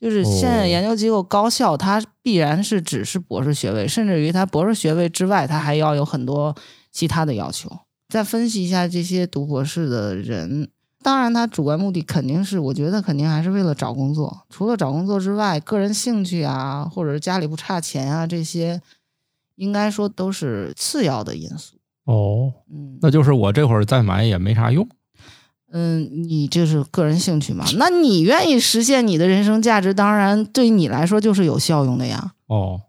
[0.00, 6.56] 就是现在哦研究机构高校，它必然是只是博士学位，甚至于它博士学位之外，它还要有很多
[6.90, 7.70] 其他的要求。
[8.08, 10.68] 再分析一下这些读博士的人，
[11.02, 14.46] 当然他主观目的肯定是，我觉得肯定还是为了找工作。
[14.48, 18.80] 除了找工作之外，个人兴趣啊，或者是家里不差钱啊，这些
[19.56, 21.76] 应该说都是次要的因素。
[22.04, 24.88] 哦，嗯那就是我这会儿再买也没啥用。
[25.74, 27.64] 嗯，你这是个人兴趣嘛？
[27.78, 32.32] 那你愿意实现你的人生价值，当然对你来说就是有效用的呀。
[32.46, 32.80] 哦，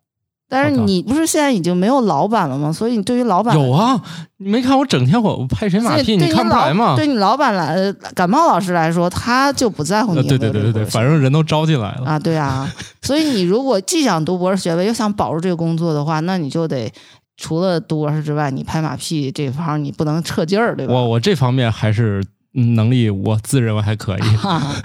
[0.54, 2.72] 但是你不是现在已经没有老板了吗？
[2.72, 4.00] 所以你对于老板有啊，
[4.38, 6.96] 你没看我整天我我拍谁马屁，对你看不出来吗？
[6.96, 12.06] 对你老板来，呃感冒老师来说，他就不在乎你对对对对对，反正人都招进来了。
[12.06, 12.72] 啊，对啊。
[13.02, 16.92] 所以你如果既想读博士学位，又想保住这个工作的话，那你就得
[17.36, 20.94] 除了读博士之外，你拍马屁这方你不能撤劲儿，对吧？
[20.94, 24.22] 我我这方面还是嗯能力，我自认为还可以。
[24.38, 24.76] 哈哈。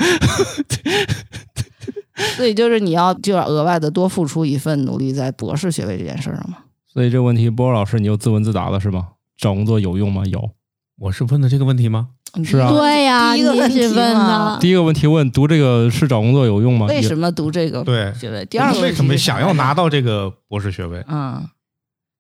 [2.36, 6.58] 所以就是你要就要额外的多付出一份努力在博士学位这件事上嘛。
[6.86, 9.08] 所以这个问题，波波老师你又自问自答了是吗？
[9.36, 10.24] 找工作有用吗？
[10.26, 10.50] 有。
[10.98, 12.08] 我是问的这个问题吗？
[12.44, 16.86] 是啊对呀、第一个问题问嘛的，第一个问题问读这个是找工作有用吗？
[16.86, 18.44] 为什么读这个对学位？
[18.46, 21.02] 第二个为什么想要拿到这个博士学位？
[21.08, 21.42] 嗯。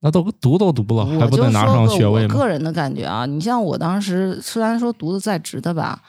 [0.00, 2.34] 那都读都读了，还不得拿上学位吗？
[2.34, 6.00] 我个人的感觉啊，你像我当时虽然说读的在职的吧，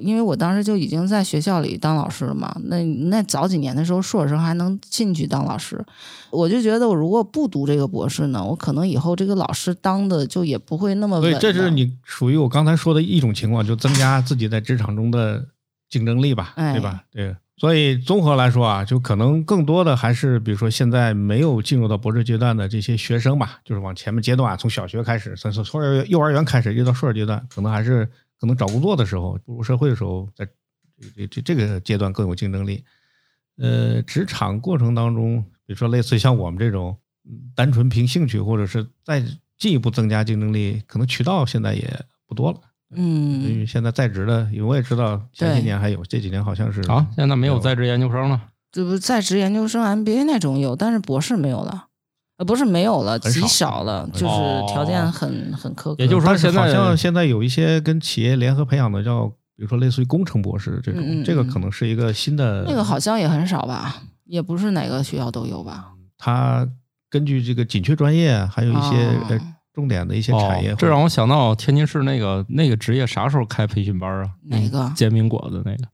[0.00, 2.54] 因为我当时就已经在学校里当老师了嘛。
[2.64, 5.84] 那那早几年的时候，硕士生还能进去当老师，
[6.30, 11.40] 我就觉得我如果不读这个博士呢，我可能以后这个老师当的就也不会那么稳的。
[11.40, 15.46] 所以这是你属于我刚才说的一种情况，就增加自己在职场中的
[15.88, 17.02] 竞争力吧， 哎对吧？
[17.12, 17.34] 对。
[17.58, 28.06] 所以综合来说啊，就可能更多的还是，比如说现在没有进入到博士阶段的这些学生吧，就是往前面阶段，从小学开始，从从从幼儿幼儿园开始，一直到硕士阶段，可能还是
[28.38, 30.46] 可能找工作的时候，步入社会的时候，在
[31.14, 32.84] 这这这个阶段更有竞争力。
[33.58, 39.24] 呃，职场过程当中，比如说类似像我们这种，嗯单纯凭兴趣，或者是再
[39.56, 41.88] 进一步增加竞争力，可能渠道现在也
[42.26, 42.60] 不多了。
[42.90, 48.50] 嗯因嗯，为现在在职的，因为我也知道前几年还有，这几年好像是啊，现在没有在职研究生了。
[48.70, 51.88] 这不在职研究生 MBA 那种有，但是博士没有了。
[52.38, 55.96] 呃，不是没有了，极很少少了，就是条件很很苛刻。
[55.98, 62.64] 也就是说现在好像现在有一些跟企业联合培养的叫，比如说类似于工程博士这种，这个嗯可能是一个新的。
[62.68, 65.92] 那个好像也很少吧，也不是哪个学校都有吧。
[66.18, 66.68] 它
[67.08, 69.40] 根据这个紧缺专业，还有一些、
[69.72, 74.30] 重点的一些产业，哦，这让我想到天津市那个那个职业啥时候开培训班啊？
[74.44, 75.88] 哪个煎饼果子那个，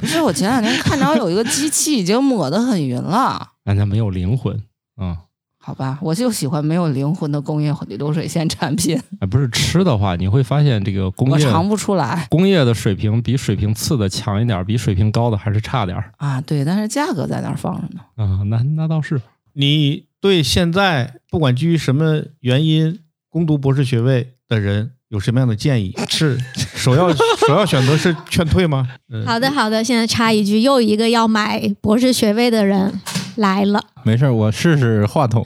[0.00, 3.52] 不是，我前两天看着有一个机器已经抹得很匀了。
[3.64, 4.54] 人家没有灵魂
[4.96, 5.24] 啊。
[5.68, 16.40] 好吧，我就喜欢没有灵魂的工业流水线产品，哎，不是吃的话，你会发现这个工业我尝不出来工业的水平比水平次的强一点儿，比水平高的还是差点儿啊。
[16.40, 18.00] 对，但是价格在那儿放着呢。
[18.16, 18.40] 啊。
[18.46, 19.20] 那那倒是，
[19.52, 25.94] 你对现在不管基于什么原因攻读博士学位的人有什么样的建议？
[26.08, 27.12] 是首要
[27.46, 28.88] 首要选择是劝退吗？
[29.10, 29.84] 嗯，好的，好的。
[29.84, 32.98] 现在插一句，又一个要买博士学位的人
[33.38, 33.82] 来了。
[34.02, 35.44] 没事儿，我试试话筒。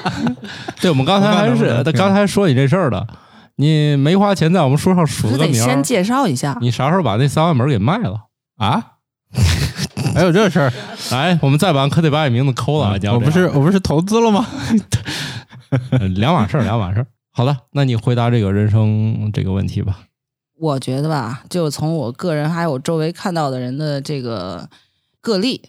[0.80, 3.06] 对我们刚才还是我看到了他刚才说你这事儿了，
[3.56, 8.26] 你没花钱在我们书上署个名儿，得先介绍一下，你啥时候把那三万本给卖了？
[8.58, 8.92] 啊？
[10.14, 10.72] 还有这事儿？
[11.10, 12.96] 来，我们再版可得把你名字抠了啊！
[12.98, 14.46] 你要我不是我不是投资了吗？
[15.90, 17.06] 呃两码事儿，两码事儿。
[17.32, 19.98] 好了，那你回答这个人生这个问题吧。
[20.58, 24.68] 我觉得吧，就从我个人还有周围看到的人的这个
[25.20, 25.60] 个例，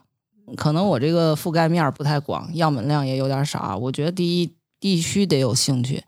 [0.56, 3.76] 可能我这个覆盖面儿不太广，样本量也有点少啊。
[3.76, 6.02] 我觉得第一必须得有兴趣，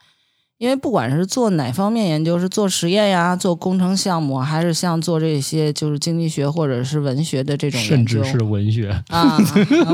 [0.57, 9.37] 因为不管是做哪方面研究，是做实验呀、做工程项目，还是像做这些就是经济学或者是文学的这种研究甚至是文学，啊，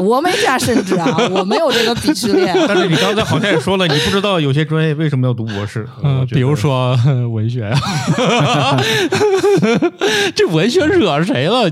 [0.03, 2.55] 我没加甚至啊，我没有这个鄙视链。
[2.67, 6.97] 但是你刚才好像也说了， 你不知道有些专业为什么要读博士， 嗯，比如说
[7.31, 7.79] 文学呀，
[10.35, 11.71] 这文学惹谁了？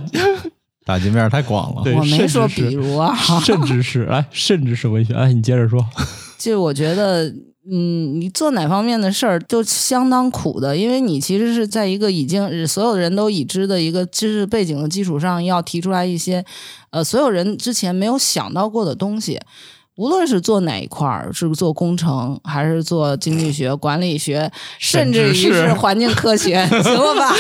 [0.85, 1.81] 打击面太广了。
[1.83, 5.13] 对我没说比如啊， 甚至是哎，甚至是文学。
[5.13, 5.85] 哎，你接着说。
[6.37, 7.33] 就我觉得，
[7.71, 16.43] 嗯，你做哪方面的事儿都相当苦的，因为你其实是在一个已经所有人都已知的一个知识背景的基础上，要提出来一些
[16.89, 19.39] 呃所有人之前没有想到过的东西。
[19.95, 27.31] 无论是做哪一块儿，是做工程，还是做经济学、管理学，甚至于 是环境科学，行了吧？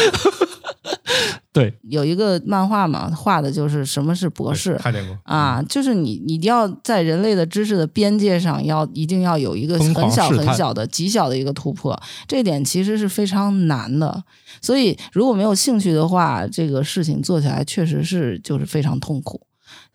[1.51, 5.17] 对，有一个漫画嘛，画的就是什么是博士，看见过。
[5.23, 14.23] 啊，就是你你一定要在人类的知识的边界上要一定要有一个很小很小的极小的一个突破，这一点其实是非常难的。
[14.61, 19.41] 所以如果没有兴趣的话，这个事情做起来确实是就是非常痛苦。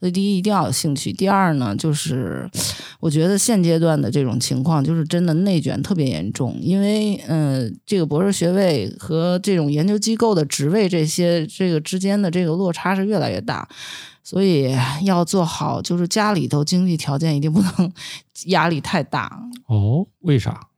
[0.00, 2.48] 所以第一一定要有兴趣，第二呢，就是
[3.00, 13.68] 我觉得现阶段的这种情况就是真的内卷特别严重，因为嗯、呃这个博士学位和这种研究机构的职位这些这个之间的这个落差是越来越大。
[14.22, 17.90] 所以要做好，就是家里头经济条件一定不能
[18.46, 20.68] 压力太大，哦，为啥？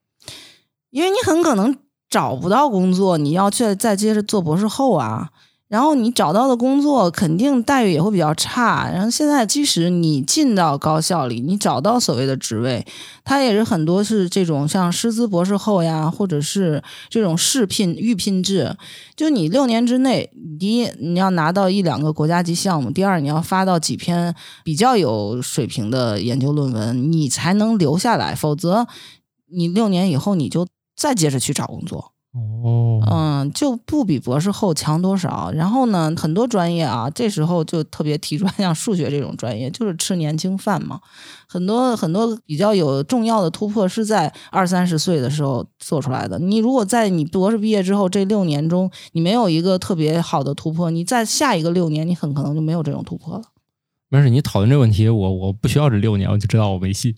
[0.91, 1.77] 因为你很可能
[2.09, 5.31] 找不到工作，你要去再接着做博士后啊。
[5.71, 8.91] 然后你找到的工作肯定待遇也会比较差。
[8.93, 12.85] 然后现在即使你进到高校里，你找到所谓的职位，
[13.23, 18.77] 它也是很多是这种像师资博士后呀，或者是这种试聘预聘制。
[19.15, 28.35] 就你六年之内，第一你要拿到一两个国家级项目，第二你要发到几篇比较有水平的研究论文，你才能留下来。
[28.35, 28.89] 否则，
[29.53, 30.67] 你六年以后你就
[30.97, 32.13] 再接着去找工作。
[32.33, 35.51] 哦，嗯，就不比博士后强多少。
[35.53, 41.01] 然后呢，很多专业啊，这时候就特别提出来，像数学这种专业，就是吃年轻饭嘛。
[41.49, 46.39] 很多很多比较有重要的突破是在二三十岁的时候做出来的。
[46.39, 53.43] 你如果在你博士毕业之后这六年中，你没有一个特别好的突破，你在下一个六年，你很可能就没有这种突破了。
[54.13, 57.15] 没事，你讨论这个问题，我我不需要这六年，我就知道我没戏。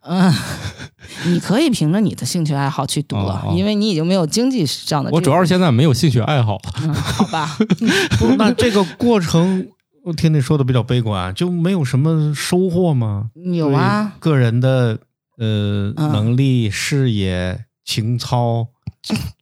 [0.00, 0.32] 嗯，
[1.24, 5.10] 你可以凭着你的兴趣爱好去读了，因为你已经没有经济上的。
[5.12, 6.58] 我主要是现在没有兴趣爱好
[6.92, 7.56] 好吧，
[8.18, 9.68] 不那这个过程，
[10.04, 13.30] 我听你说的比较悲观，就没有什么收获吗？
[13.54, 14.98] 有啊，个人的
[15.38, 18.66] 呃嗯能力、视野、情操、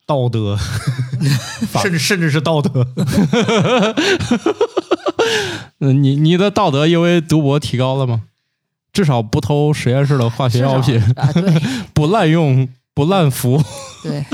[0.07, 0.59] 道德，
[1.81, 2.87] 甚至甚至是道德。
[5.81, 8.23] 嗯，你你的道德因为读博提高了吗？
[8.93, 11.43] 至少不偷实验室的化学药品，啊，对
[11.95, 13.63] 不滥用，不滥服。
[14.03, 14.25] 对，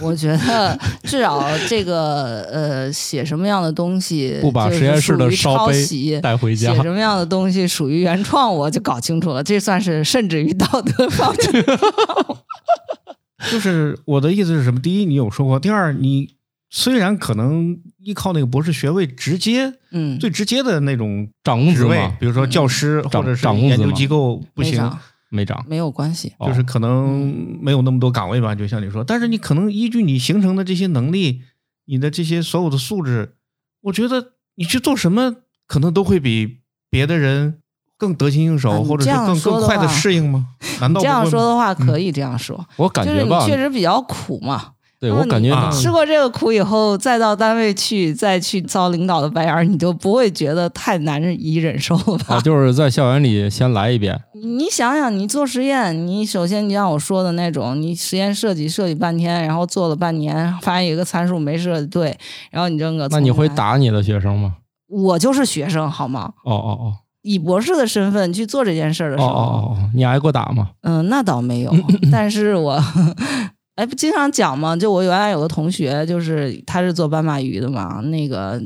[0.00, 6.20] 我觉得至少这个呃，写什么样的东西， 不把实验室的烧杯。
[6.20, 6.82] 带回家写。
[6.82, 11.64] 什么样的东西属于原创，我就搞清楚了，这算是甚至于道德方面。
[13.50, 14.80] 就是我的意思是什么？
[14.80, 16.34] 第一，你有收获；第二，你
[16.68, 22.10] 虽然可能依靠那个博士学位直接嗯，最直接的那种涨工职位？
[22.18, 24.90] 比如说教师或者是研究机构不行，
[25.28, 26.32] 没涨没有关系。
[26.46, 31.42] 就是可能没有那么多岗位吧，就像你说，但是你可能依据你形成的这些能力，
[31.86, 33.34] 你的这些所有的素质，
[33.82, 35.36] 我觉得你去做什么，
[35.66, 37.58] 可能都会比别的人
[37.98, 40.48] 更得心应手，或者是更更快的适应吗？
[40.80, 44.72] 难道这样说的话，可嗯以这样说，我感就是你觉吧，确实比较苦嘛。
[45.00, 52.36] 对我感觉啊吃过这个苦以后，再到单位去，再去遭领导的白眼儿，你就不会觉得太难以忍受了吧？
[52.36, 62.16] 啊，就是在校园里先来一遍， 你想想，你做实验，你首先你像我说的那种，你实验设计设计半天，然后做了半年，发现有个参数没设计对，
[62.50, 63.48] 然后你扔个，那你会？
[63.48, 64.56] 打你的学生吗？
[64.88, 66.32] 我就是学生好吗？
[66.44, 66.92] 哦哦哦
[67.22, 70.70] 以博士的身份去做这件事儿的哦时候，哦哦哦，你挨过打吗？
[70.82, 71.72] 嗯，那倒没有，
[72.10, 72.82] 但是我，
[73.76, 78.60] 哎，不经常讲吗，就我原来有个同学，就是他是做斑马鱼的嘛，那个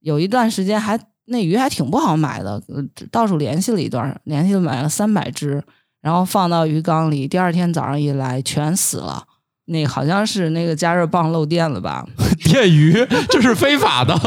[0.00, 5.62] 有一段时间还那鱼还挺不好买的，呃到处联系了一段，联系了买了三百只，
[6.00, 9.24] 然后放到鱼缸里，第二天早上一来全死了。
[9.66, 12.06] 那个好像是那个加热棒漏电了吧，
[12.44, 12.92] 电鱼
[13.30, 14.14] 这是非法的。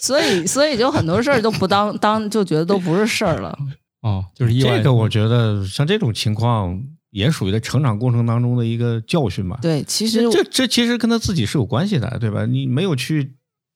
[0.00, 3.58] 所以所以就很多事儿都不当当就觉得都不是事儿了。
[4.02, 4.78] 哦，就是意外。
[4.78, 6.80] 这个，我觉得像这种情况
[7.10, 9.58] 也属于在成长过程当中的一个教训吧。
[9.62, 12.44] 对，其实这这其实跟他自己是有关系的，对吧？
[12.46, 13.34] 你没有去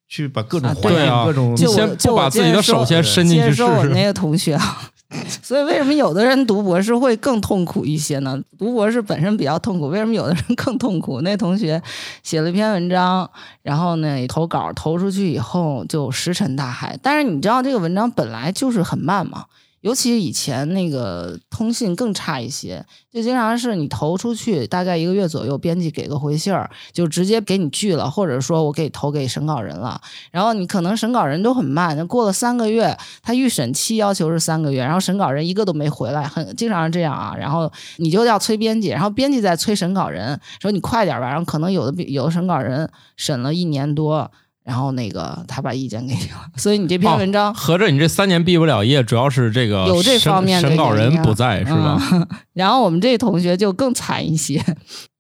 [0.09, 4.93] 去把各种啊环境、对啊各种你先就把自己的手先伸进去试试说我那个同学啊，
[5.43, 8.39] 所以为什么有的人读博士会更痛苦一些呢？
[8.59, 11.23] 读博士本身比较痛苦，为什么有的人更痛苦？
[11.23, 11.83] 那同学
[12.23, 13.31] 写了一篇文章，
[13.63, 16.99] 然后呢投稿投出去以后就石沉大海。
[17.03, 19.47] 但是你知道这个文章本来就是很慢嘛。
[19.83, 30.01] 尤其以前那个通信更差一些，就经常是你投出去大概一个月左右，编辑给个回信儿，就直接给你拒了，或者说我给投给审稿人了。
[30.31, 37.35] 然后你可能审稿人都很慢，那过了三个月，他预审期要求是三个月，然后审稿人一个都没回来，很经常是这样啊。
[37.37, 41.29] 然后你就要催编辑，然后编辑再催审稿人，说你快点吧。
[41.29, 44.31] 然后可能有的有的审稿人审了一年多，
[44.65, 52.01] 然后那个他把意见给你了，所以你这篇文章、合着你这三年毕不了业，主要是这个有这方面的审稿人不在是吧？
[52.13, 54.63] 嗯然后我们这同学就更惨一些，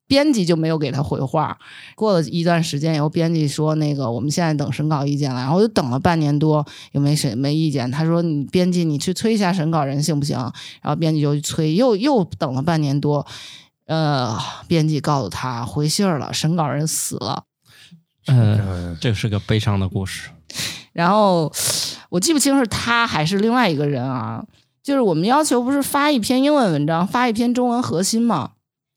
[0.06, 1.58] 编辑就没有给他回话。
[1.96, 7.90] 过了一段时间以后，编辑说那个我们现在等审稿意见了，然后我就等了半年多，又没审没意见。
[7.90, 10.36] 他说你编辑你去催一下审稿人行不行？
[10.82, 13.26] 然后编辑就去催，又又等了半年多。
[13.86, 14.38] 呃，
[14.68, 17.44] 编辑告诉他回信儿了，审稿人死了。
[18.26, 20.30] 嗯，呃这是个悲伤的故事。
[20.92, 21.50] 然后
[22.10, 24.44] 我记不清是他还是另外一个人啊，
[24.82, 28.50] 就是我们要求不是发一篇英文文章，发一篇中文核心嘛？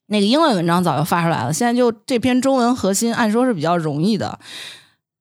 [0.07, 4.37] 那个英文文章早就发出来了，现在就这篇中文核心，按说是比较容易的，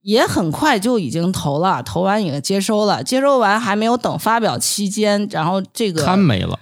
[0.02, 6.58] 也很快就已经投了，投完也接收了，接收完还没有等发表期间，然后这个刊没了，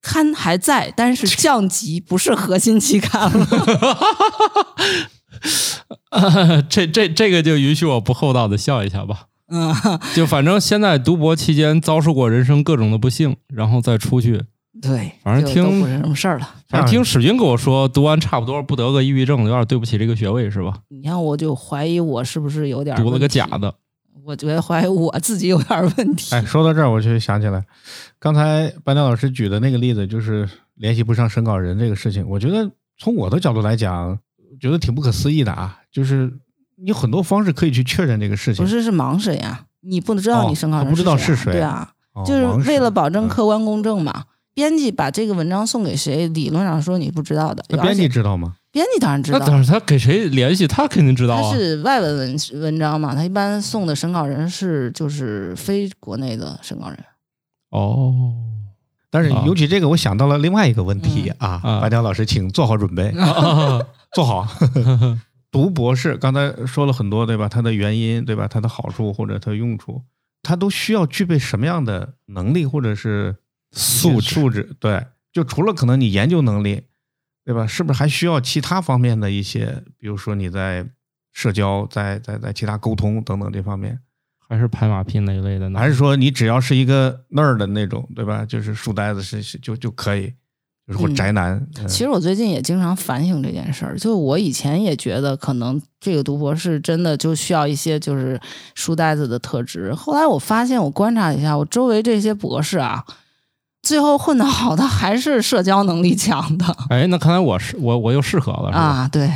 [0.00, 3.46] 刊还在，但是降级不是核心期刊了。
[6.68, 9.26] 这这这个就允许我不厚道的笑一下吧。
[9.48, 9.74] 嗯，
[10.14, 14.42] 就反正现在读博期间遭受过人生各种的不幸，然后再出去，
[14.80, 16.48] 对，反正听不是什么事儿了。
[16.68, 20.78] 反正听史军跟我说，读完差不多不得个抑郁症，有点对不起这个学位是吧？
[20.88, 23.74] 你看，我就怀疑我是不是有点读了个假的，
[24.24, 26.34] 我觉得怀疑我自己有点问题。
[26.34, 27.62] 哎，说到这儿，我就想起来，
[28.18, 32.26] 刚才班长老师举的那个例子，就是联系不上审稿人这个事情。
[32.26, 34.18] 我觉得从我的角度来讲，
[34.62, 36.32] 觉得挺不可思议的啊，就是
[36.76, 38.64] 你有很多方式可以去确认这个事情。
[38.64, 44.26] 不是是盲审呀，你不能知道哦你审稿人是谁对啊，哦就是为了保证嗯客观公正嘛。
[44.54, 47.64] 编辑把这个文章送给谁，理论上说你不知道的。
[47.70, 48.54] 那编辑知道吗？
[48.70, 51.40] 编辑当然知道，那当然，他给谁联系，他肯定知道啊。
[51.42, 56.98] 他是外文文文章嘛，他一般送的审稿人是就是非国内的审稿人。
[57.70, 58.12] 哦，
[59.10, 63.10] 但是啊尤其这个，我想到了另外一个问题啊，啊白条老师，请做好准备，
[64.12, 64.46] 做好。
[65.50, 67.48] 读博士，刚才说了很多，对吧？
[67.48, 68.48] 它的原因，对吧？
[68.48, 70.02] 它的好处或者它的用处，
[70.42, 73.36] 它都需要具备什么样的能力或者是
[73.72, 74.74] 素质素质？
[74.80, 76.84] 对，就除了可能你研究能力，
[77.44, 77.66] 对吧？
[77.66, 80.86] 是不是还需要其他方面的一些，比如说你在
[81.34, 83.98] 社交、在在在其他沟通等等这方面，
[84.48, 85.78] 还是拍马屁那一类的呢？
[85.78, 88.46] 还是说你只要是一个那儿的那种，对吧？
[88.46, 90.36] 就是书呆子是是就就可以，就是
[90.92, 91.54] 或嗯宅男。
[91.78, 98.40] 嗯其实我最近也经常反省这件事儿，就我以前也觉得可能这个读博士真的就需要一些就是
[98.74, 103.04] 书呆子的特质，后来我发现我观察一下，我周围这些博士啊，
[103.82, 108.78] 最后混得好的还是社交能力强的哎，那看来我是我我又适合了，是吧？
[108.78, 109.30] 啊，对。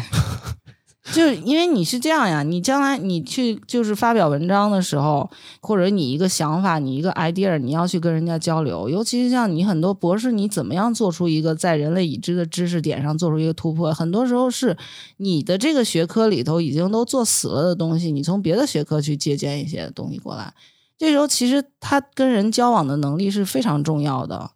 [1.13, 5.31] 就是因为你是这样呀，你将来你去就是发表文章的时候，
[5.61, 13.95] 或者你一个想法，你一个 idea，你要去跟人家交流，尤其是像你很多博士，你怎么样做出一个在人类已知的知识点上做出一个突破？
[13.95, 14.77] 很多时候是
[15.19, 20.53] 你的这个学科里头已经都做死了的东西，你从别的学科去借鉴一些东西过来。
[20.99, 24.51] 这时候其实他跟人交往的能力是非常重要的。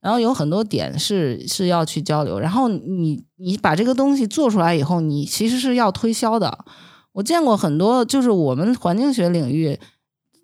[0.00, 6.64] 然后有很多点是是要去交流，然后你你把这个东西做出来以后，你其实是要推销的。
[7.12, 9.78] 我见过很多，就是我们环境学领域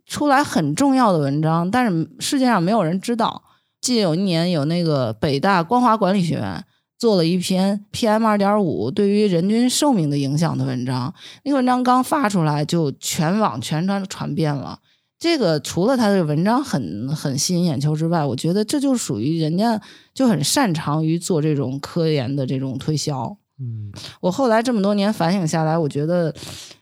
[0.05, 3.43] 出来很重要的文章，但是世界上没有人知道。
[3.81, 6.65] 记得有一年有那个北大光华管理学院
[6.99, 14.81] 做了一篇 PM 二点五对于人均寿命的影响的文章，那个文章刚发出来就全网全传传遍了。
[15.19, 19.81] 这个除了他的文章很很吸引眼球之外，我觉得这就属于人家
[20.13, 23.37] 就很擅长于做这种科研的这种推销。
[23.59, 23.91] 嗯，
[24.21, 26.35] 我后来这么多年反省下来，我觉得，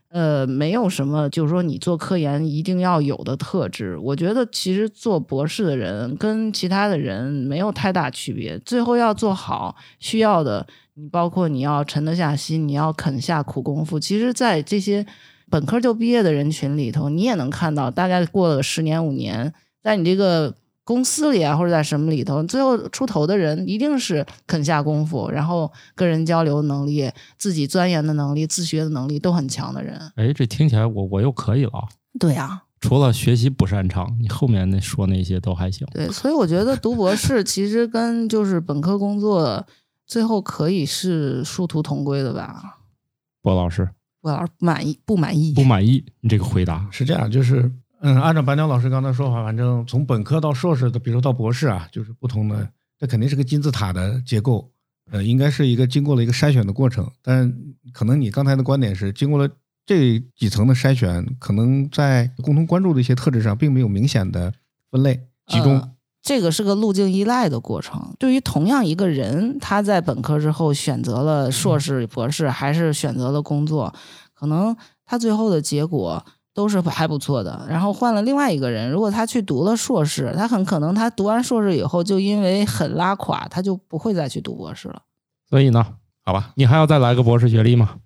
[0.08, 3.96] 呃，没有什么就是说你做科研一定要有的特质。
[3.98, 8.58] 我觉得其实做博士的人跟其他的人没有太大区别。
[8.58, 14.00] 最后要做好需要的，你包括你要沉得下心，你要肯下苦功夫。
[14.00, 15.06] 其实，在这些
[15.50, 29.98] 本科就毕业的人群里头，你也能看到，大概过了十年五年，在你这个公司里啊，或者在什么里头，最后出头的人一定是肯下功夫，然后跟人交流能力、自己钻研的能力、自学的能力都很强的人。
[30.16, 31.88] 哎，这听起来我我又可以了啊。
[32.18, 35.86] 对呀、除了学习不擅长，你后面那说那些都还行。
[35.92, 39.66] 对，所以我觉得读博士其实跟就是本科工作
[40.06, 42.80] 最后可以是殊途同归的吧。
[43.42, 43.88] 博老师
[44.24, 47.70] 我要是不满意，不满意，不满意你这个回答，是这样，就是
[48.00, 52.66] 嗯，按照白鸟老师刚才说法，反正从本科到硕士的，比如说到博士啊，就是不同的，
[52.98, 54.72] 这肯定是个金字塔的结构，
[55.10, 57.06] 呃，应该是一个经过了一个筛选的过程。
[57.20, 57.54] 但
[57.92, 59.46] 可能你刚才的观点是，经过了
[59.84, 64.50] 这几层的筛选，可能在共同关注的一些特质上，并没有明显的
[64.90, 65.78] 分类集中。
[65.78, 65.93] 呃
[66.24, 68.14] 这个是个路径依赖的过程。
[68.18, 73.94] 对于同样一个人，他在本科之后选择了硕士、博士，还是选择了工作，
[74.32, 77.66] 可能他最后的结果都是还不错的。
[77.68, 85.02] 然后换了另外一个人，如果他去读了硕士，他很可能他读完硕士以后，就因为很拉垮，他就不会再去读博士了。
[85.50, 85.86] 所以呢，
[86.24, 87.96] 好吧，你还要再来个博士学历吗？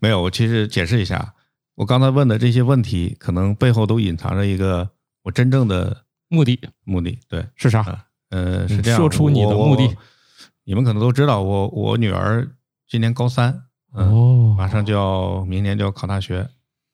[0.00, 1.34] 没有，我其实解释一下，
[1.74, 4.88] 我刚才问的这些问题，可能背后都隐藏着一个
[5.24, 7.18] 我真正的目的目的。
[7.28, 7.80] 对，是啥？
[7.82, 9.96] 啊，呃，是嗯这样，说出你的目的。
[10.64, 12.48] 你们可能都知道，我我女儿
[12.88, 13.64] 今年高三，
[13.94, 16.48] 嗯，哦，马上就要明年就要考大学。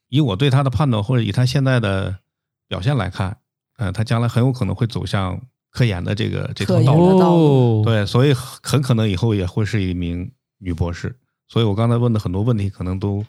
[0.09, 2.19] 以我对她的判断，或者以她现在的
[2.67, 3.39] 表现来看，
[3.77, 7.21] 呃，她将来很有可能会走向科研的这个这条道路。
[7.21, 11.15] 道路哦，对，所以很可能以后也会是一名女博士。
[11.47, 13.25] 所以我刚才问的很多问题，可能都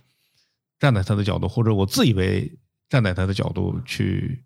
[0.80, 2.50] 站在她的角度，或者我自以为
[2.88, 4.42] 站在她的角度去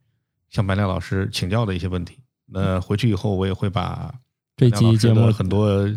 [0.54, 2.20] 向白亮老师请教的一些问题。
[2.52, 4.14] 那回去以后，我也会把
[4.56, 5.90] 这期节目很多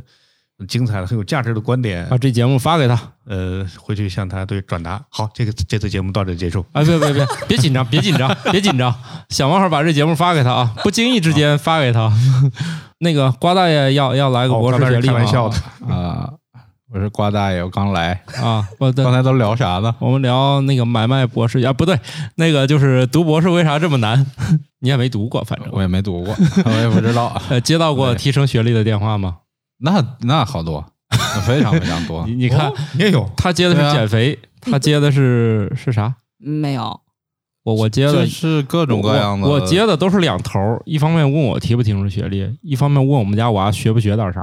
[0.66, 2.98] 精彩的、很有价值的观点，把这节目发给他。
[3.26, 5.04] 呃，回去向他对转达。
[5.10, 6.64] 好，这个这次节目到这里结束。
[6.72, 8.94] 哎，别别别，别紧张，别紧张，别紧张，
[9.28, 10.74] 想办法把这节目发给他啊！
[10.82, 12.10] 不经意之间发给他。
[13.00, 15.14] 那个瓜大爷要要来个哦博士学历吗？
[15.14, 15.56] 开玩笑的
[15.94, 16.32] 啊，
[16.96, 18.66] 我是瓜大爷，我刚来，啊！
[18.78, 19.94] 我刚才都聊啥呢？
[19.98, 22.00] 我们聊那个买卖博士啊，不对，
[22.36, 24.24] 那个就是读博士为啥这么难？
[24.80, 26.34] 你也没读过，反正我也没读过，
[26.64, 27.38] 我也不知道。
[27.50, 29.36] 呃，接到过提升学历的电话吗？
[29.80, 30.82] 那那好多，
[31.46, 32.34] 非常非常多 你。
[32.34, 36.14] 你看，你也有他接的是减肥，他接的是是啥？
[36.38, 36.98] 没有，
[37.64, 44.42] 我我接的是各种各样的，我，我接的都是两头，一方面问我提不提升学历，一方面问我们家娃学不学点啥，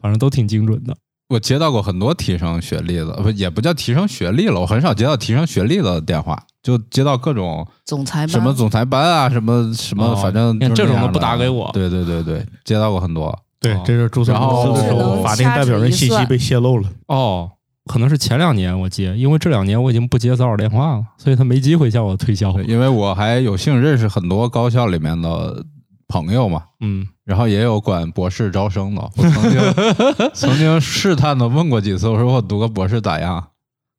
[0.00, 0.96] 反正都挺精准的。
[1.30, 13.36] 我接到过很多提升学历的，不也不叫提升学历了，我很少接到提升学历的电话，就接到各种总裁什么总裁班啊，什么什么，哦反正这种都不打给我对对对对，接到过很多。
[13.60, 16.88] 对哦，这是注册公司的时候，法定代表人信息被泄露了。
[17.06, 17.50] 哦，
[17.84, 22.50] 可能是前两年我接，因为这两年我已经不接骚扰电话了，所以他没机会向我推销。
[22.62, 25.64] 因为我还有幸认识很多高校里面的
[26.10, 29.00] 朋友嘛，嗯，然后也有管博士招生的。
[29.16, 29.60] 我曾经
[30.34, 33.46] 曾经试探的问过几次，我说我读个博士咋样？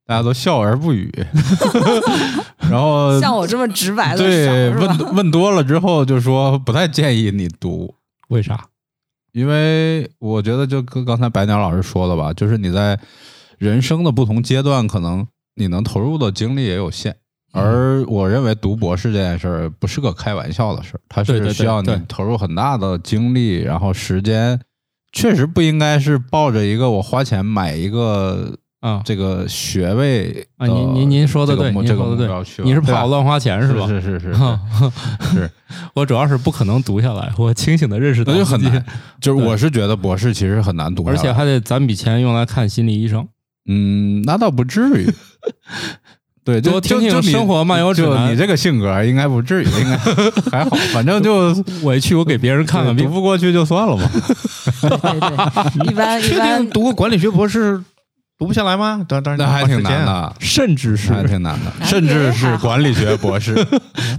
[0.05, 1.09] 大家都笑而不语。
[2.70, 7.95] 然后像我这么直白的对问问多了之后，就说不太建议你读，
[8.28, 8.66] 为啥？
[9.32, 12.99] 因为我觉得就跟刚才白鸟老师说的吧，就是你在
[13.57, 17.16] 人生的不同阶段，可能你能投入的精力也有限。
[17.54, 24.58] 嗯而我认为读博士这件事儿不是个开玩笑的事儿，它是需要你投入很大的精力，然后时间，
[25.12, 32.28] 确实不应该是抱着一个我花钱买一个啊这个学位啊，您您您说的对，您说的对
[32.64, 33.62] 你是对吧怕我乱花钱？
[33.68, 35.52] 是吧是是是是，
[35.93, 38.82] 我主要是不可能读下来，我清醒的认识那就很难。
[39.20, 43.28] 就是我是觉得博士其实很难读下来，而且还得攒笔钱用来看心理医生。
[43.68, 45.14] 嗯，那倒不至于。
[46.44, 49.98] 对，就听听就就生活漫游指南你这个性格应该不至于，应该
[50.52, 53.06] 还好，反正就我去，我给别人看看病。
[53.06, 54.10] 读不过去就算了嘛。
[54.82, 57.84] 对对，一般 一确般定读个管理学博士
[58.39, 59.06] 读不下来吗？
[59.08, 60.36] 当当然那还挺难的。
[60.39, 63.56] 甚至是还挺难的，甚至是管理学博士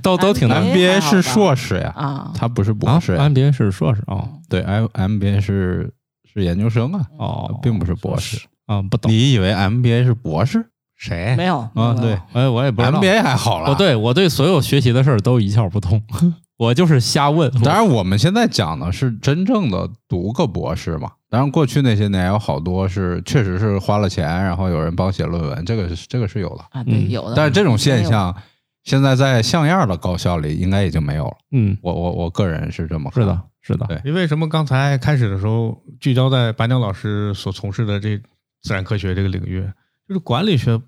[0.00, 3.00] 都都挺难 MBA 是硕士呀，啊，他不是博啊。
[3.00, 3.28] 士呀。
[3.28, 5.90] MBA 是硕士哦对，M MBA 是
[6.32, 8.38] 是研究生啊，哦，并不是博士。
[8.66, 9.10] 啊，不懂。
[9.10, 10.64] 你以为 MBA 是博士
[11.02, 11.34] 谁？
[11.36, 11.96] 没有啊？
[12.00, 13.00] 对哎，我也不知道。
[13.00, 13.70] NBA 还好了。
[13.70, 16.00] 我对我对所有学习的事儿都一窍不通，
[16.56, 17.50] 我就是瞎问。
[17.62, 21.10] 当然，我们现在讲的是真正的读个博士嘛。
[21.28, 26.64] 当然，过去那些年有好多是确实是花了钱，然后有人帮写论文，这个是这个是有的。
[26.70, 27.34] 啊，对，嗯有的。
[27.34, 28.32] 但是这种现象
[28.84, 31.36] 现在在像样的高校里应该已经没有了。
[31.50, 33.86] 嗯，我我我个人是这么看是的，是的。
[33.86, 34.48] 对因为什么？
[34.48, 38.16] 刚才开始的时候聚焦在白鸟老师所从事的这
[38.62, 39.62] 自然科学这个领域，
[40.06, 40.80] 就是管理学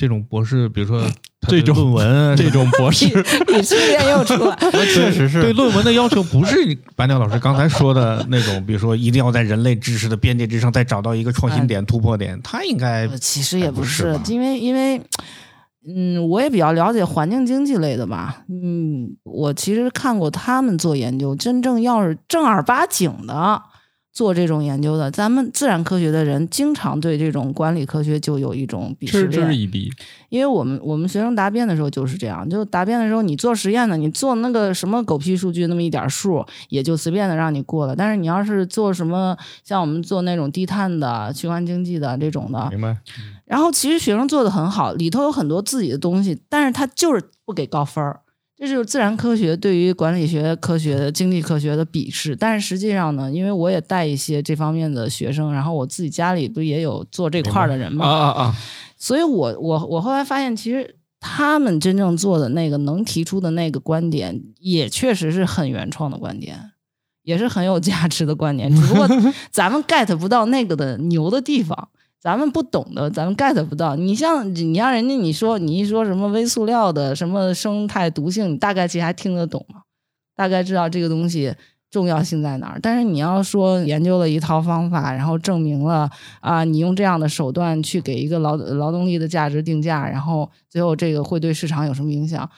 [0.00, 1.06] 这种博士，比如说
[1.46, 3.04] 这种论文啊这种博士，
[3.44, 6.56] 鄙视链又出来， 确实是对论文的要求不是
[6.96, 14.98] 白鸟老师刚才说的那种，比如说一定要在人类知识的边界之上再找到一个创新点、突破点，他应该呃其实也不不是因为因为，
[15.86, 18.42] 嗯，我也比较了解环境经济类的吧。
[18.48, 23.62] 嗯，我其实看过他们做研究，真正要是正儿八经的
[24.12, 29.58] 做这种研究的，咱们自然科学的人经常对这种管理科学就有一种鄙视嗤之链。
[29.58, 29.90] 以鼻。
[30.28, 37.94] 因为我们我们学生答辩的时候就是这样，就答辩的时候你做实验呢，你做那个什么狗屁数据那么一点数，也就随便的让你过了。
[37.94, 42.96] 但是你要是做什么像我们做那种低碳的、循环经济的这种的，明白。
[43.46, 48.20] 然后其实学生做的很好，里头有很多自己的东西，但是他就是不给高分儿。
[48.60, 52.36] 这就是自然科学对于管理学、科学、经济科学的鄙视。
[52.36, 58.56] 但是实际上呢，因为我也带一些这方面的学生，然后我自己家里不也有做这块儿的人嘛，啊啊啊！
[58.98, 66.72] 所以我我我后来发现，其实他们真正做的那个能提出的那个观点，也确实是很原创的观点，
[67.22, 68.70] 也是很有价值的观点。
[68.74, 69.08] 只不过
[69.50, 71.88] 咱们 get 不到那个的牛的地方，
[72.20, 73.96] 咱们不懂的，咱们 get 不到。
[73.96, 79.82] 你像你让人家你说你一说什么微塑料的什么生态毒性，你大概其实还听得懂吗，
[80.36, 81.54] 大概知道这个东西。
[81.90, 82.78] 重要性在哪儿？
[82.80, 86.08] 但是你要说研究了一套方法，然后证明了
[86.38, 92.48] 啊，你用这样的手段去给一个劳劳动力的价值定价，然后最后这个会对市场有什么影响？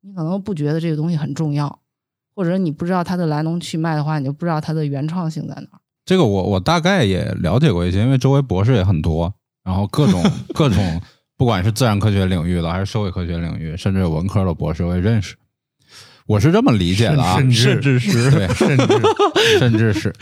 [0.00, 1.78] 你可能不觉得这个东西很重要，
[2.34, 5.79] 或者你不知道它的来龙去脉的话，你就不知道它的原创性在哪儿。
[6.04, 9.32] 这个我我大概也了解过一些，因为周围博士也很多，
[9.64, 10.22] 然后各种
[10.54, 11.00] 各种，
[11.36, 15.36] 不管是自然科学领域的，还是社会科学领域，甚至有文科的博士我也认识。
[16.26, 18.86] 我是这么理解的啊，甚至是对，甚至
[19.58, 20.14] 甚至是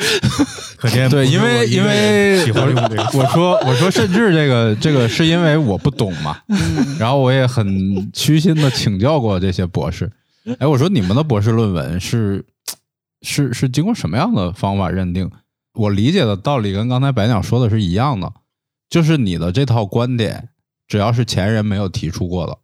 [0.78, 6.38] 可见对，因为因为喜欢用这个我说我说甚至这个这个是因为我不懂嘛，
[6.98, 10.10] 然后我也很虚心的请教过这些博士。
[10.58, 12.42] 哎，我说你们的博士论文是
[13.20, 15.30] 是是经过什么样的方法认定？
[15.78, 18.32] 我理解的道理跟刚才白鸟说的是一样的，
[18.90, 20.48] 就是你的这套观点，
[20.88, 22.58] 只要是前人没有提出过的，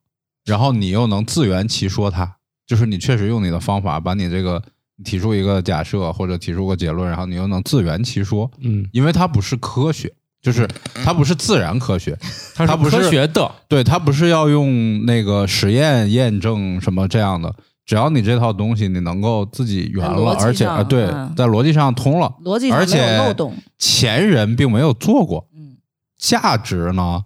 [0.45, 2.37] 然后你又能自圆其说它，
[2.67, 4.61] 就是你确实用你的方法把你这个
[5.05, 10.13] 提出一个假设或者提出个结论，然后你又能自圆其说，嗯，因为它不是科学，
[10.43, 10.69] 就是
[11.05, 12.19] 它不是自然科学，
[12.55, 17.55] 它是科学的，对，它不是要用那个实验验证什么这样的，
[17.85, 23.55] 只要你这套东西你能够自己圆了，而且啊，对嗯，在逻辑上通了，逻辑而且有漏洞。
[23.79, 25.77] 前人并没有做过，嗯，
[26.17, 27.23] 价值呢，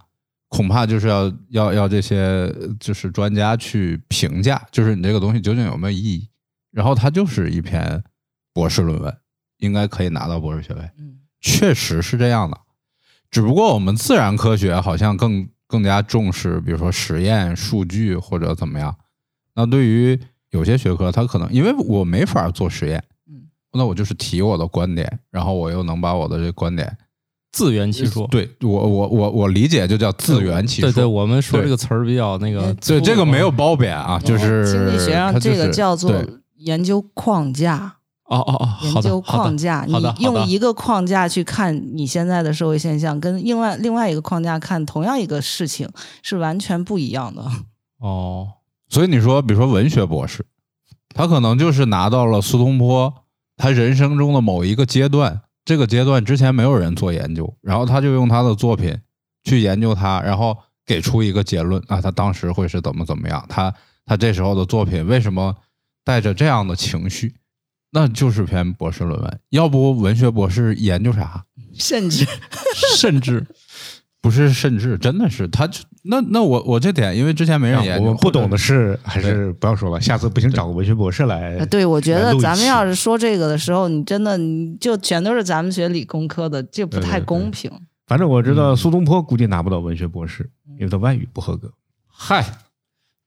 [0.49, 6.29] 恐怕就是要要要这些就是专家去评价，就是你这个东西究竟有没有意义。
[6.71, 8.03] 然后它就是一篇
[8.53, 9.17] 博士论文，
[9.59, 10.81] 应该可以拿到博士学位。
[10.99, 12.59] 嗯确实是这样的，
[13.31, 18.97] 只不过我们自然科学好像更更加重视，比如说实验数据或者怎么样。
[19.55, 26.97] 那对于有些学科，它可能因为我没法做实验，嗯，那我就是提我的观点，然后我又能把我的这观点
[27.53, 28.27] 自圆其说。
[28.29, 30.91] 对我我我我理解就叫自圆其说。
[30.91, 36.15] 对对，我们说这个词儿比较那个对这个没有褒贬啊，就是经济学上这个叫做
[36.57, 37.95] 研究框架。
[38.29, 45.89] 哦哦哦，研究框架，你用一个框架去看你现在的社会现象，跟另外另外一个框架看同样一个事情
[46.23, 47.43] 是完全不一样的。
[48.01, 48.49] 哦，
[48.89, 50.45] 所以你说，比如说文学博士，
[51.15, 53.13] 他可能就是拿到了苏东坡
[53.57, 58.99] 他人生中的某一个阶段，这个阶段之前没有人做研究，然后他就用他的作品
[59.45, 63.75] 去研究他，然后给出一个结论啊，他当时会是怎么怎么样，他
[64.07, 65.55] 他这时候的作品为什么
[66.05, 67.35] 带着这样的情绪，
[67.91, 69.41] 那就是篇博士论文。
[69.51, 71.45] 要不文学博士研究啥？
[71.75, 72.27] 甚至
[72.97, 73.47] 甚至
[74.21, 78.59] 不是，甚至真的是他就那那我我这点，因为之前没人研究，啊我们不懂的。
[78.59, 81.67] 事还是不要说了，下次不行找个文学博士来呃。
[81.67, 87.71] 对我觉得咱们要是说这个的时候，你真的你就全都是咱们学理工科的，这不太对对对公平。
[88.07, 91.71] 反正我知嗯道苏东坡估计拿不到文学博士，因为他外语不合格。
[92.07, 92.45] 嗨，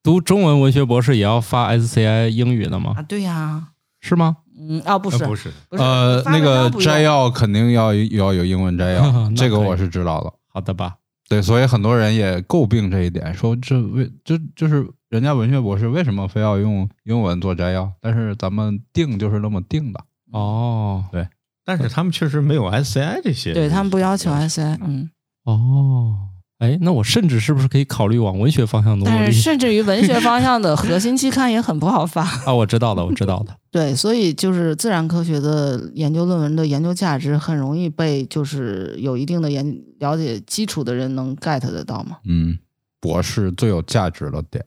[0.03, 3.01] 读中文文学博士也要发 SCI 英语的吗啊，？
[3.07, 3.67] 对呀、
[4.01, 4.37] 是吗？
[4.59, 10.33] 嗯，哦，不是，呃不是，呃，那个摘要肯定要要有英文摘要 这个我是知道的。
[10.53, 10.97] 好的吧？
[11.29, 17.91] 对，所以很多人也诟病这一点，说这为就就是人家文学博士为什么非要用英文做摘要？
[18.01, 20.03] 但是咱们定就是那么定的。
[20.31, 21.27] 哦对
[21.63, 25.09] 但是他们确实没有 SCI 这些，对他们不要求 SCI 嗯，
[25.43, 26.17] 哦，
[26.61, 29.41] 哎，那我甚至是不是可以考虑往文学方向努努力但是？
[29.41, 32.21] 甚至于文学方向的 核心期刊也很不好发。
[32.45, 33.55] 啊，我知道的，我知道的。
[33.71, 42.17] 对，所以就是自然科学的研究论文的研究价值很容易被就是有一定的研了解基础的人能 get 得到吗。
[42.25, 42.59] 嗯，
[42.99, 44.63] 博士最有价值的点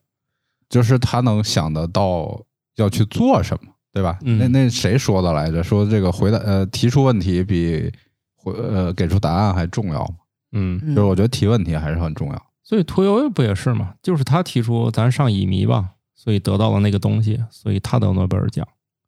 [0.68, 2.42] 就是他能想得到
[2.74, 4.18] 要去做什么，对吧？
[4.24, 5.62] 嗯那那谁说的来着？
[5.62, 7.88] 说这个回答呃提出问题比
[8.34, 10.14] 回呃给出答案还重要嘛？
[10.54, 12.46] 嗯，嗯就是我觉得提问题还是很重要。
[12.62, 13.94] 所以屠呦呦不也是嘛？
[14.02, 18.66] 就是他提出咱上乙醚吧，所以得到了那个东西，所以他得诺贝尔奖。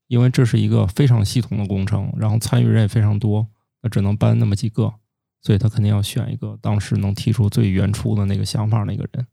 [0.08, 3.46] 因为这是一个非常系统的工程，然后参与人也非常多，
[3.82, 4.92] 那只能颁那么几个，
[5.40, 9.26] 所以他肯定要选一个当时能提出最原初的那个想法那个人。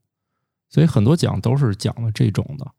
[0.70, 2.72] 所以很多奖都是讲了这种的，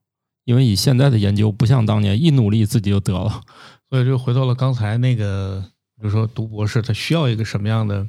[0.45, 3.43] 因为以现在的研究不像当年一努力自己就得了。
[3.91, 5.65] 所以就回到了刚才那个，
[5.97, 8.09] 比如说读博士，他需要一个什么样的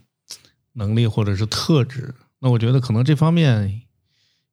[0.76, 2.13] 能力或者是特质？
[2.39, 3.82] 那我觉得可能这方面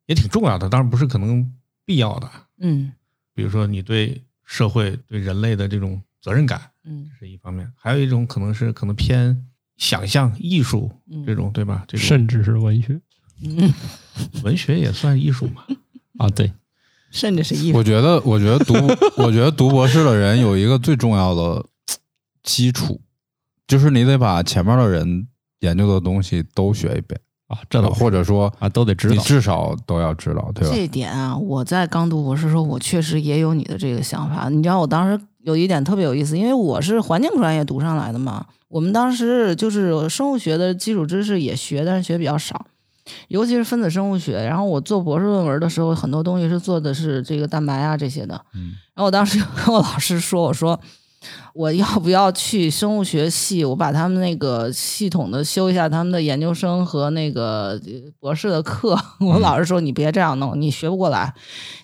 [0.06, 1.52] 也挺重要的，当然不是可能
[1.84, 2.28] 必要的。
[2.58, 2.92] 嗯
[3.34, 9.46] 比如说你对社会、对人类的这种责任感嗯是一方面，还有一种可能是可能偏
[9.76, 11.84] 想象艺术嗯这种，对吧？
[11.88, 13.00] 这种甚至是文学
[13.44, 13.72] 嗯，
[14.44, 15.64] 文学也算艺术嘛。
[16.18, 16.52] 啊，对，
[17.10, 17.78] 甚至是艺术。
[17.78, 18.74] 我觉得，我觉得读，
[19.20, 21.66] 我觉得读博士的人有一个最重要的
[22.42, 23.00] 基础，
[23.66, 25.26] 就是你得把前面的人
[25.62, 29.14] 研究的东西都学一遍，啊，这倒或者说啊，都得知道。
[29.14, 30.74] 你至少都要知道，对吧？
[30.74, 34.48] 这一点啊，我在刚读博士的时候，我确实也有你的这个想法。
[34.48, 38.46] 你知道，我当时有一点特别有意思，因为我是环境专业读上来的嘛。
[38.68, 42.66] 我们当时就是生物学的基础知识也学，但是学比较少，
[43.28, 44.42] 尤其是分子生物学。
[44.44, 48.34] 然后我做博士论文的时候，很多东西是做的是这个蛋白啊这些的。
[48.54, 50.78] 嗯然后我当时就跟我老师说：“我说
[51.54, 53.64] 我要不要去生物学系？
[53.64, 57.80] 我把他们那个系统的修一下他们的研究生和那个
[58.18, 58.98] 博士的课。
[59.20, 61.34] ”我老师说：“你别这样弄，你学不过来。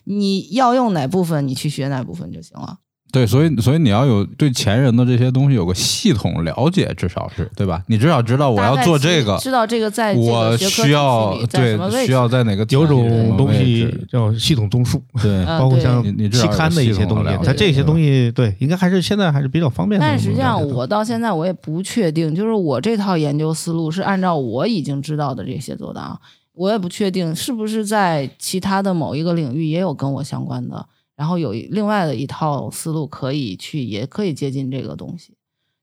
[0.05, 2.79] 你要用哪部分，你去学哪部分就行了。
[3.11, 7.83] 对，所以所以你要有对前人的这些东西有个系统了解，至少是对吧？
[7.87, 20.05] 你至少知道我要做这个，知道这个在我需要对需要在哪个有种东西叫系统综述，对， 包括像你期刊的一些东西它这些东西对，应该还是现在还是比较方便的。
[20.05, 26.19] 但实际上，我到现在我也不确定，就是我这套研究思路是按照我已经知道的这些做的啊，
[26.53, 30.85] 我也不确定是不是在其他的某一个领域也有跟我相关的，
[31.19, 35.33] 然后有另外的一套思路可以去，也可以接近这个东西。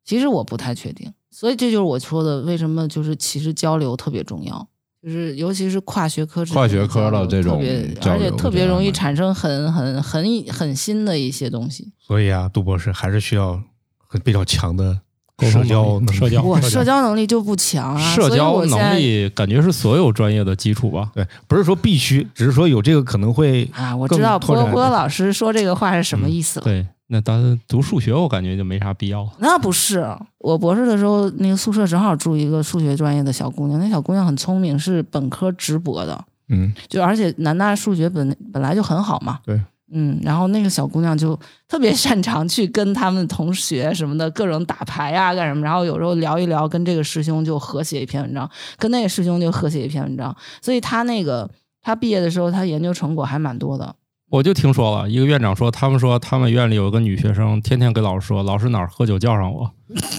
[0.03, 4.66] 其实我不太确定，所以这就是我说的，为什么就是其实交流特别重要，
[5.03, 11.93] 就是尤其是跨学科跨学科的这种特别，而且特别容易产生很很很很新的一些东西。
[11.99, 13.62] 所以啊，杜博士还是需要
[13.99, 15.03] 很比较强的
[15.39, 21.11] 社交能力社交我社交能力就不强啊，社交能力感觉是所有专业的基础吧？
[21.14, 26.64] 对，不是说必须，只是说有这个可能会啊，我知道波波老师说这个话是什么意思了。
[26.64, 29.28] 对，那咱读数学，我感觉就没啥必要。
[29.39, 30.07] 那不是，
[30.39, 39.41] 我博士的时候，那个宿舍正好住一个数学专业的小姑娘，那小姑娘很聪明，是本科直博的，嗯就而且南大数学本本来就很好嘛。
[39.45, 39.61] 对。
[39.93, 51.49] 嗯，然后那个小姑娘就特别擅长去跟他们同学什么的各种打牌呀、干什么，然后有时候聊一聊，跟这个师兄就合写一篇文章，跟那个师兄就合写一篇文章，所以他那个
[51.82, 53.95] 他毕业的时候，他研究成果还蛮多的。
[54.28, 59.70] 我就听说了一个院长说，他们说他们院里有个女学生，天天跟老师说，老师哪儿喝酒叫上我。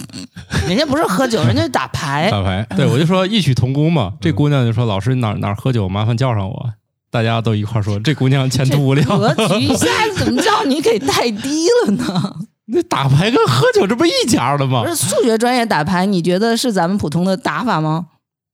[0.66, 2.30] 人家不是喝酒，人家打牌。
[2.30, 4.14] 打牌，对，我就说异曲同工嘛。
[4.18, 6.72] 这姑娘就说，老师哪儿哪儿喝酒，麻烦叫上我。
[7.10, 9.06] 大家都一块儿说，这姑娘前途无量。
[9.06, 12.36] 格局一下子怎么叫你给带低了呢？
[12.70, 14.88] 那打牌跟喝酒这不一家的吗不？
[14.88, 18.08] 是数学专业打牌，你觉得是咱们普通的打法吗？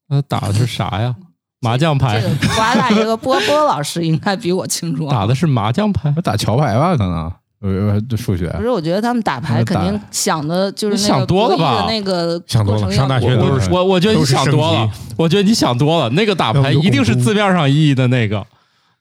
[0.09, 1.17] 那打的是啥呀？
[1.61, 5.11] 麻将牌这，个瓜大爷和波波老师应该比我清楚啊。
[5.11, 6.15] 打的是麻将牌。
[6.23, 7.33] 打桥牌吧，可能
[7.65, 8.49] 呃呃数学。
[8.51, 11.87] 不是，我觉得他们打牌肯定想的就是想多了吧？
[11.89, 16.11] 那个想多了上大学都是我我觉得你想多了，我觉得你想多了。
[16.11, 18.47] 那个打牌一定是字面上意义的那个，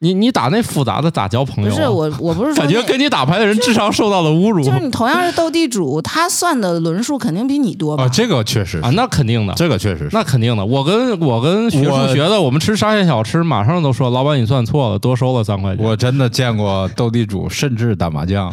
[0.04, 1.74] 你你打那复杂的咋交朋友啊？
[1.74, 8.04] 不是我，我不是说感觉跟你打牌的人智商受到了侮辱就是你同样是斗地主，他算的轮数肯定比你多吧？
[8.04, 8.90] 啊，这个确实啊！
[8.96, 10.10] 那肯定的，这个确实是。
[10.12, 10.66] 那肯定的。
[10.66, 15.86] 我跟我跟学我数学的，我们吃沙县小吃，马上都说老板你算错了，多收了三块钱。
[15.86, 18.52] 我真的见过斗地主，甚至打麻将，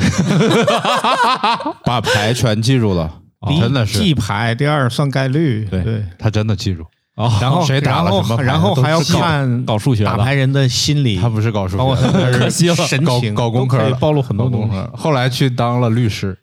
[1.85, 3.11] 把牌全记住了，
[3.49, 6.85] 第一真的是记牌，第二算概率，对对，他真的记住。
[7.21, 14.69] 哦，然后谁打了什么然后还要看搞数学的打牌人的心理，他不是搞数学的，他 的可惜了搞神情，搞工科的都可以暴露很多东西。
[14.71, 16.39] 搞工科，后来去当了律师，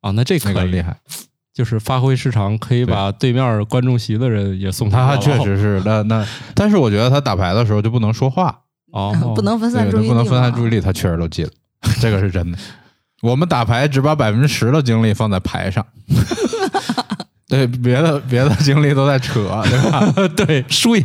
[0.00, 0.96] 啊，那这可厉，害。
[1.52, 8.58] 就是发挥失常，可以把对面观众席的人也送他他确实是那那，但是我觉得他打牌的时候就不能说话，
[8.90, 11.50] 哦， 不能分散，注意力，不能分散注意力，他确实都记了，
[12.00, 12.58] 这个是真的。
[13.22, 15.86] 我们打牌只把百分之十的精力放在牌上，
[17.54, 20.12] 对，别的别的精力都在扯，对吧？
[20.36, 21.04] 对输赢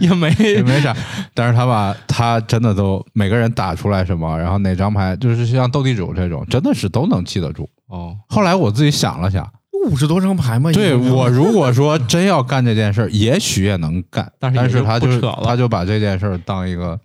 [0.00, 0.94] 也没也没啥，
[1.34, 7.68] 但是他把他真的都每个人打出来什么，然后哪张牌就是像斗地主这种，真的是都能记得住。
[7.88, 9.48] 哦，后来我自己想了想，
[9.88, 16.98] 五十多张牌嘛，对我 如果说真要干这件事儿，也许也能干，但但是他就不扯了他就把这件事儿当一个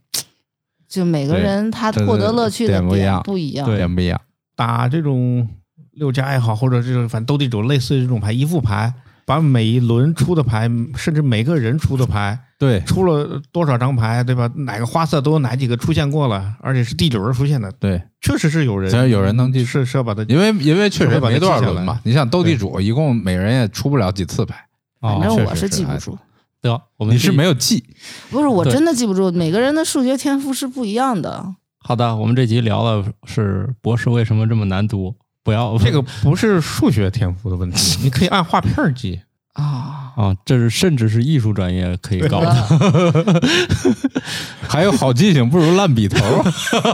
[0.88, 3.66] 就每个人他获得乐趣的点不一样不一样。
[3.66, 4.20] 对点不一样。
[4.56, 5.48] 打这种
[5.96, 8.94] 六家也好，或者这种反正斗地主类似这种牌，一副牌，
[9.26, 14.50] 把每一轮出的牌，甚至每个人出的牌，对出了多少张牌，对吧？
[14.56, 22.00] 哪个花色都有哪几个出现过了，而且是第九轮出现的，对，确实是有人，只要有人能记是是要把它因为因为确实没多少轮嘛。
[22.04, 24.56] 你想斗地主，一共每人也出不了几次牌，
[25.02, 26.18] 哦反正我是哎记不住，
[26.62, 27.84] 得我们你是没有记。
[28.30, 31.56] 不是我真的记不住，每个人的数学天赋是不一样的。
[31.86, 35.78] 好的，我们这集聊了是博士为什么这么难读，不要。
[35.78, 39.22] 这个不是数学天赋的问题， 你可以按画片儿记。
[39.54, 43.41] 啊，啊，这是甚至是艺术专业可以搞的。
[44.68, 46.18] 还有好记性不如烂笔头，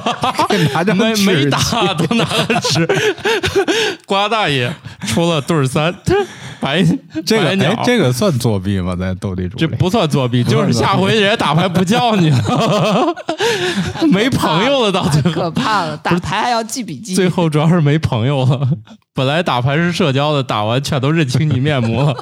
[0.74, 2.86] 拿着没纸没打都拿了纸，
[4.06, 4.76] 瓜大爷
[5.08, 5.96] 出了对儿三，
[6.62, 6.84] 白
[7.26, 8.96] 这个白哎，这个算作弊吗？
[8.96, 13.16] 在斗地主这不算作弊，就是下回人家打牌不叫你了，
[14.12, 15.98] 没朋友了，到最后可，怕了！
[15.98, 18.68] 打牌还要记笔记，最后主要是没朋友了。
[19.14, 22.16] 本来打牌是社交的，打完全都认清你面目了。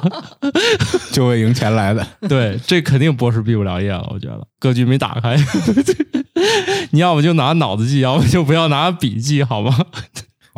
[1.12, 2.04] 就为赢钱来的。
[2.28, 5.36] 对，这肯定博士毕不了业了，我觉得格局没打开。
[6.90, 9.76] 你要么就拿脑子记，要么就不要拿笔记，好吗？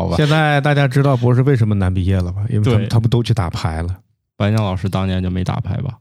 [0.01, 2.43] 好吧，现在大家知道博士为什么难毕业了吧？
[2.49, 3.95] 因为他们他们都去打牌了。
[4.37, 5.99] 白鸟老师当年就没打牌吧？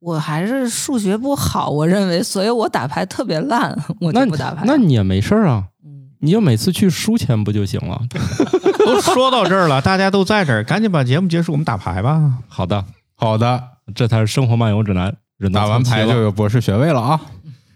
[0.00, 4.64] 我还是数学不好，我认为，所以我打牌特别烂， 我那就不打牌。
[4.66, 8.02] 那你也没事儿啊，嗯，你就每次去输钱不就行了？
[8.84, 12.34] 都说到这儿了，大家都在这儿，赶紧把节目结束，我们打牌吧。
[12.48, 13.62] 好的，好的，
[13.94, 15.14] 这才是生活漫游指南。
[15.52, 17.20] 打完牌就有博士学位了啊！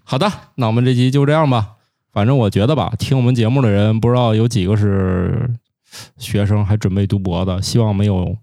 [0.04, 1.75] 好的，那我们这集就这样吧。
[2.16, 5.50] 反正我觉得吧，听我们节目的人不知道有几个是
[6.16, 8.34] 学生，还准备读博的，希望没有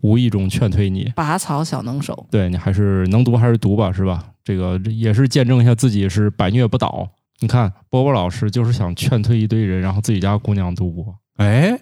[0.00, 1.12] 无意中劝退你。
[1.14, 4.32] 拔草小能手，对你还是能读还是读吧，是吧？
[4.42, 7.08] 这个也是见证一下自己是百虐不倒。
[7.38, 11.14] 你看，波波老师就是想劝退一堆人，然后自己家姑娘读博。
[11.36, 11.78] 哎，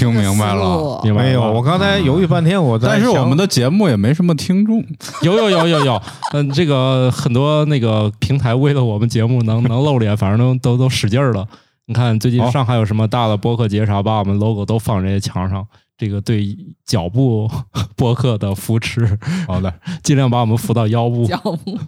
[0.00, 1.00] 听明白了。
[1.04, 4.82] 明白没有，我刚才犹豫半天，我在但是我们的节目也没什么听众，
[5.22, 11.46] 有有有有有， 嗯，这个很多那个平台为了我们节目能 能露脸，反正都都都使劲儿了。
[11.86, 15.66] 你看最近上海有什么大的播客节啥，把我们 logo 都放这些墙上，
[15.98, 17.50] 这个对脚部
[17.94, 19.72] 播客的扶持，好的，
[20.02, 21.26] 尽量把我们扶到腰部。
[21.26, 21.78] 脚部。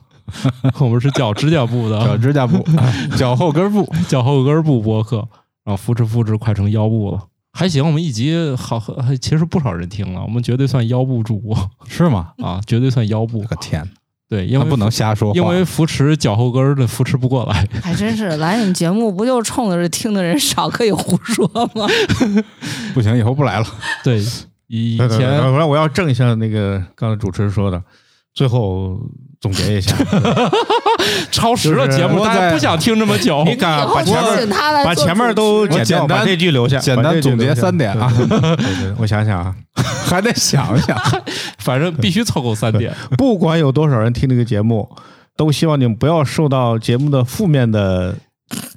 [0.78, 1.98] 我们是脚指甲部的。
[2.00, 2.64] 脚的指甲部、
[3.16, 5.16] 脚后跟部，脚后跟部播客，
[5.64, 7.20] 然后扶持扶持，快成腰部了。
[7.53, 12.32] 还行，我们一集好，还其实不少人听了，我们绝对算腰部主播是吗？
[12.42, 13.44] 啊，绝对算腰部我。
[13.44, 13.86] 个天，
[14.28, 17.68] 对，因为不能瞎说，因为扶持脚后跟儿的扶持不过来。
[17.82, 21.86] 还真是来你们节目不就冲着这听的人少可以胡说吗？
[22.94, 23.66] 不行，以后不来了。
[24.03, 24.22] 对，
[24.68, 27.82] 以前我来我要正一下那个刚才主持人说的，
[28.35, 28.99] 最后
[29.41, 29.95] 总结一下，
[31.30, 33.43] 超时了节目，大家不想听这么久。
[33.45, 38.12] 你敢以后把前面请他来把前面都剪掉，我简单把这句留下，简单总结三点啊
[38.99, 39.55] 我想想啊，
[40.07, 40.97] 还得想想，
[41.59, 42.95] 反正必须凑够三点。
[43.18, 44.89] 不管有多少人听这个节目，
[45.37, 48.16] 都希望你们不要受到节目的负面的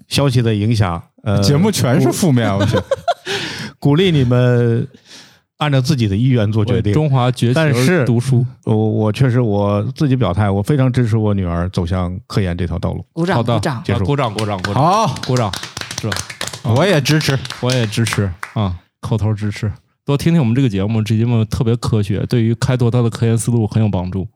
[0.07, 1.01] 消息的影响。
[1.23, 2.77] 呃，节目全是负面，我去。
[3.79, 4.87] 鼓励你们
[5.57, 6.93] 按照自己的意愿做决定。
[6.93, 13.05] 中华崛起但是而读书，我我确实我自己表态，我非常支持我女儿走向科研这条道路。
[13.13, 13.83] 鼓好的，掌鼓掌。
[13.83, 15.51] 结束啊鼓掌，鼓掌，鼓掌，好，鼓掌，
[16.01, 16.09] 是，
[16.63, 17.37] 我也支持。
[17.61, 19.71] 我也支持啊，口头支持。
[20.05, 24.27] 多听听我们这个节目，这节目特别科学，对于开拓他的科研思路很有帮助。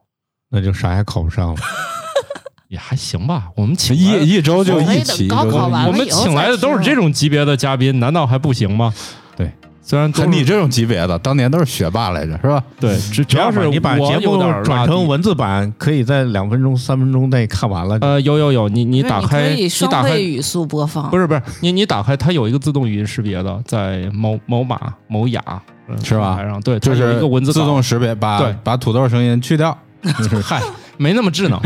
[0.50, 1.60] 那就啥也考不上了。
[2.68, 8.94] 也还行吧，我们请一一周就一起，高考完我们请来的都是这种级别的嘉宾，难道还不行吗？
[9.36, 9.50] 对，
[9.82, 12.62] 虽然都是你这种级别的，当年都是学霸来着，是吧？
[12.78, 17.98] 对，只主要是你把节目转成文字版，可以在两分钟、三分钟内看完了。
[18.00, 24.78] 呃，有有有，你你打开，可以双打开倍语速播放，不是不是，你你打开它有一个自动语音识别的，在某某马
[25.08, 25.42] 某雅
[25.88, 29.76] 呃是吧平台上对，就是一个文字自动识别，把把土豆声音去掉。
[30.42, 30.62] 嗨，
[30.96, 31.60] 没那么智能，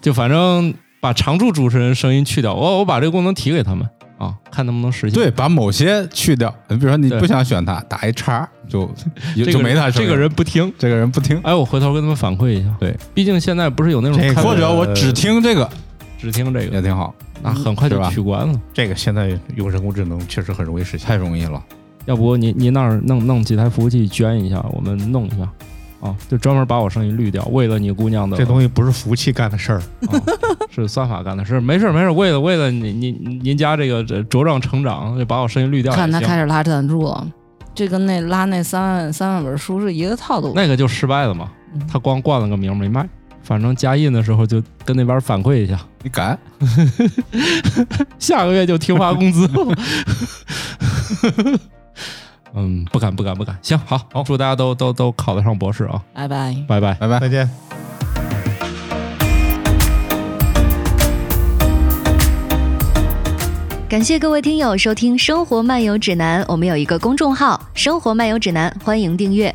[0.00, 3.88] 就反正把常驻主持人声音去掉，我我把这个功能提给他们
[4.18, 5.12] 啊，看能不能实现。
[5.12, 6.52] 对，把某些去掉。
[6.68, 8.90] 你比如说你不想选他，打一叉就
[9.36, 12.74] 这个就没他声音这个人不听，这个人不听，哎，我回头跟他们反馈一下。
[12.80, 15.68] 对，毕竟现在不是有那种这个开或者我只听这个
[16.18, 18.60] 只听这个，也挺好，那很快就取关了。
[18.74, 21.06] 这个现在用人工智能确实很容易实现。
[21.06, 21.62] 太容易了。
[22.06, 25.48] 要不您您那儿弄弄几台服务器捐一下，我们弄一下
[26.00, 30.20] 啊，就专门把我声音滤掉，为了你姑娘的这东西不是服务器干的事儿，啊，
[30.70, 37.26] 是算法干的事，没事没事，为了为了您您您家这个这茁壮成长，就把我声音滤掉看他开始拉赞助了，
[37.74, 40.52] 这跟那拉那三万三万本书是一个套路。
[40.54, 43.08] 那个就失败了嘛，嗯他光冠了个名没卖。
[43.40, 46.38] 反正加印的时候就跟那边反馈一下，你敢？
[48.18, 49.74] 下个月就停发工资了。
[52.54, 53.56] 嗯，不敢不敢不敢。
[53.62, 56.02] 行，好，好祝大家都都都考得上博士啊！
[56.14, 56.56] 拜拜。
[56.66, 56.94] 拜拜。
[56.94, 57.20] 拜拜。
[57.20, 57.48] 再见。
[63.88, 69.54] 感谢各位听友收听《生活漫游指南》，我们有一个公众号“生活漫游指南”，欢迎订阅。